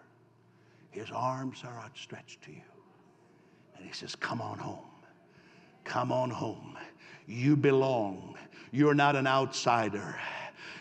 his 0.96 1.10
arms 1.10 1.62
are 1.62 1.78
outstretched 1.80 2.40
to 2.42 2.50
you. 2.50 2.62
And 3.76 3.84
he 3.84 3.92
says, 3.92 4.14
Come 4.14 4.40
on 4.40 4.58
home. 4.58 4.78
Come 5.84 6.10
on 6.10 6.30
home. 6.30 6.78
You 7.26 7.54
belong. 7.54 8.34
You're 8.72 8.94
not 8.94 9.14
an 9.14 9.26
outsider. 9.26 10.18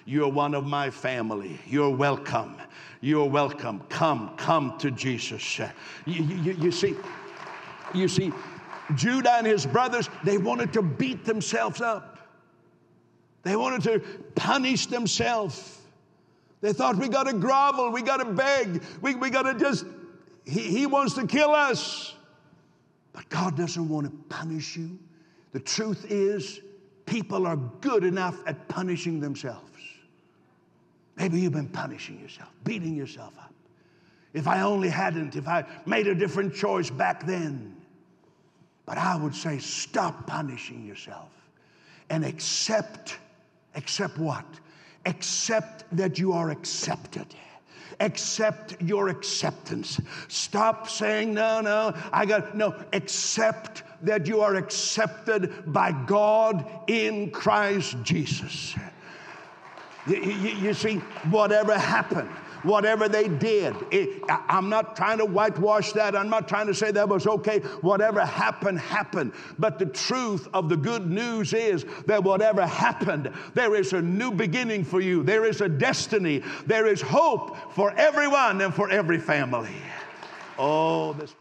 You're 0.05 0.29
one 0.29 0.55
of 0.55 0.65
my 0.65 0.89
family. 0.89 1.59
You're 1.67 1.89
welcome. 1.89 2.55
You're 3.01 3.29
welcome. 3.29 3.81
Come, 3.89 4.38
come 4.38 4.77
to 4.77 4.89
Jesus. 4.89 5.59
You, 6.05 6.23
you, 6.23 6.53
you 6.53 6.71
see, 6.71 6.95
you 7.95 8.08
see, 8.08 8.31
Judah 8.95 9.34
and 9.34 9.47
his 9.47 9.65
brothers, 9.65 10.10
they 10.23 10.38
wanted 10.38 10.73
to 10.73 10.81
beat 10.81 11.25
themselves 11.25 11.81
up. 11.81 12.19
They 13.43 13.55
wanted 13.55 13.84
to 13.84 13.99
punish 14.36 14.88
themselves. 14.88 15.79
They 16.62 16.73
thought 16.73 16.95
we 16.95 17.10
got 17.10 17.27
to 17.27 17.34
grovel, 17.34 17.91
we 17.91 18.01
got 18.01 18.17
to 18.17 18.25
beg, 18.25 18.84
we, 19.01 19.15
we 19.15 19.29
got 19.29 19.43
to 19.43 19.53
just 19.53 19.86
he, 20.45 20.62
he 20.62 20.86
wants 20.86 21.13
to 21.15 21.27
kill 21.27 21.51
us. 21.51 22.13
But 23.13 23.27
God 23.29 23.58
doesn't 23.58 23.88
want 23.88 24.08
to 24.08 24.36
punish 24.36 24.75
you. 24.75 24.97
The 25.51 25.60
truth 25.60 26.05
is, 26.10 26.60
people 27.05 27.47
are 27.47 27.55
good 27.55 28.03
enough 28.03 28.38
at 28.45 28.67
punishing 28.67 29.19
themselves. 29.19 29.62
Maybe 31.15 31.39
you've 31.39 31.53
been 31.53 31.69
punishing 31.69 32.19
yourself, 32.19 32.49
beating 32.63 32.95
yourself 32.95 33.34
up. 33.39 33.53
If 34.34 34.47
I 34.47 34.62
only 34.62 34.89
hadn't, 34.89 35.36
if 35.38 35.47
I 35.47 35.63
made 35.86 36.08
a 36.08 36.15
different 36.15 36.53
choice 36.53 36.89
back 36.89 37.25
then. 37.25 37.74
But 38.86 38.98
I 38.98 39.15
would 39.15 39.36
say, 39.36 39.60
stop 39.60 40.28
punishing 40.28 40.86
yourself 40.86 41.32
and 42.10 42.24
accept, 42.24 43.17
accept 43.76 44.17
what? 44.17 44.45
Accept 45.06 45.86
that 45.93 46.19
you 46.19 46.34
are 46.34 46.52
accepted 46.52 47.28
accept 48.00 48.82
your 48.82 49.10
acceptance. 49.10 50.00
Stop 50.28 50.89
saying, 50.89 51.34
no, 51.34 51.62
no, 51.62 51.93
I 52.12 52.26
got, 52.26 52.56
no, 52.56 52.76
accept 52.93 53.84
that 54.04 54.28
you 54.28 54.41
are 54.41 54.56
accepted 54.56 55.71
by 55.71 55.91
God 56.06 56.65
in 56.88 57.32
Christ 57.32 57.98
Jesus. 58.04 58.76
You, 60.08 60.17
you, 60.17 60.50
you 60.58 60.74
see, 60.74 60.98
whatever 61.30 61.78
happened, 61.78 62.30
whatever 62.65 63.08
they 63.08 63.28
did. 63.28 63.75
It, 63.91 64.23
I'm 64.28 64.69
not 64.69 64.95
trying 64.95 65.19
to 65.19 65.25
whitewash 65.25 65.93
that. 65.93 66.15
I'm 66.15 66.30
not 66.30 66.47
trying 66.47 66.67
to 66.67 66.73
say 66.73 66.91
that 66.91 67.08
was 67.08 67.28
okay. 67.28 67.60
Whatever 67.82 68.25
happened, 68.25 68.80
happened. 68.80 69.34
But 69.60 69.80
the 69.80 69.86
truth 69.86 70.47
of 70.54 70.69
the 70.69 70.78
good 70.78 71.10
news 71.10 71.54
is 71.54 71.86
that 72.08 72.23
whatever 72.23 72.65
happened, 72.65 73.32
there 73.54 73.75
is 73.75 73.93
a 73.93 74.01
new 74.01 74.32
beginning 74.32 74.84
for 74.84 74.99
you. 74.99 75.23
There 75.23 75.45
is 75.45 75.62
a 75.62 75.69
destiny. 75.69 76.43
There 76.65 76.88
is 76.88 77.01
hope 77.01 77.73
for 77.73 77.93
everyone 77.97 78.62
and 78.62 78.73
for 78.73 78.89
every 78.89 79.19
family. 79.19 79.75
Oh, 80.58 81.13
this 81.13 81.36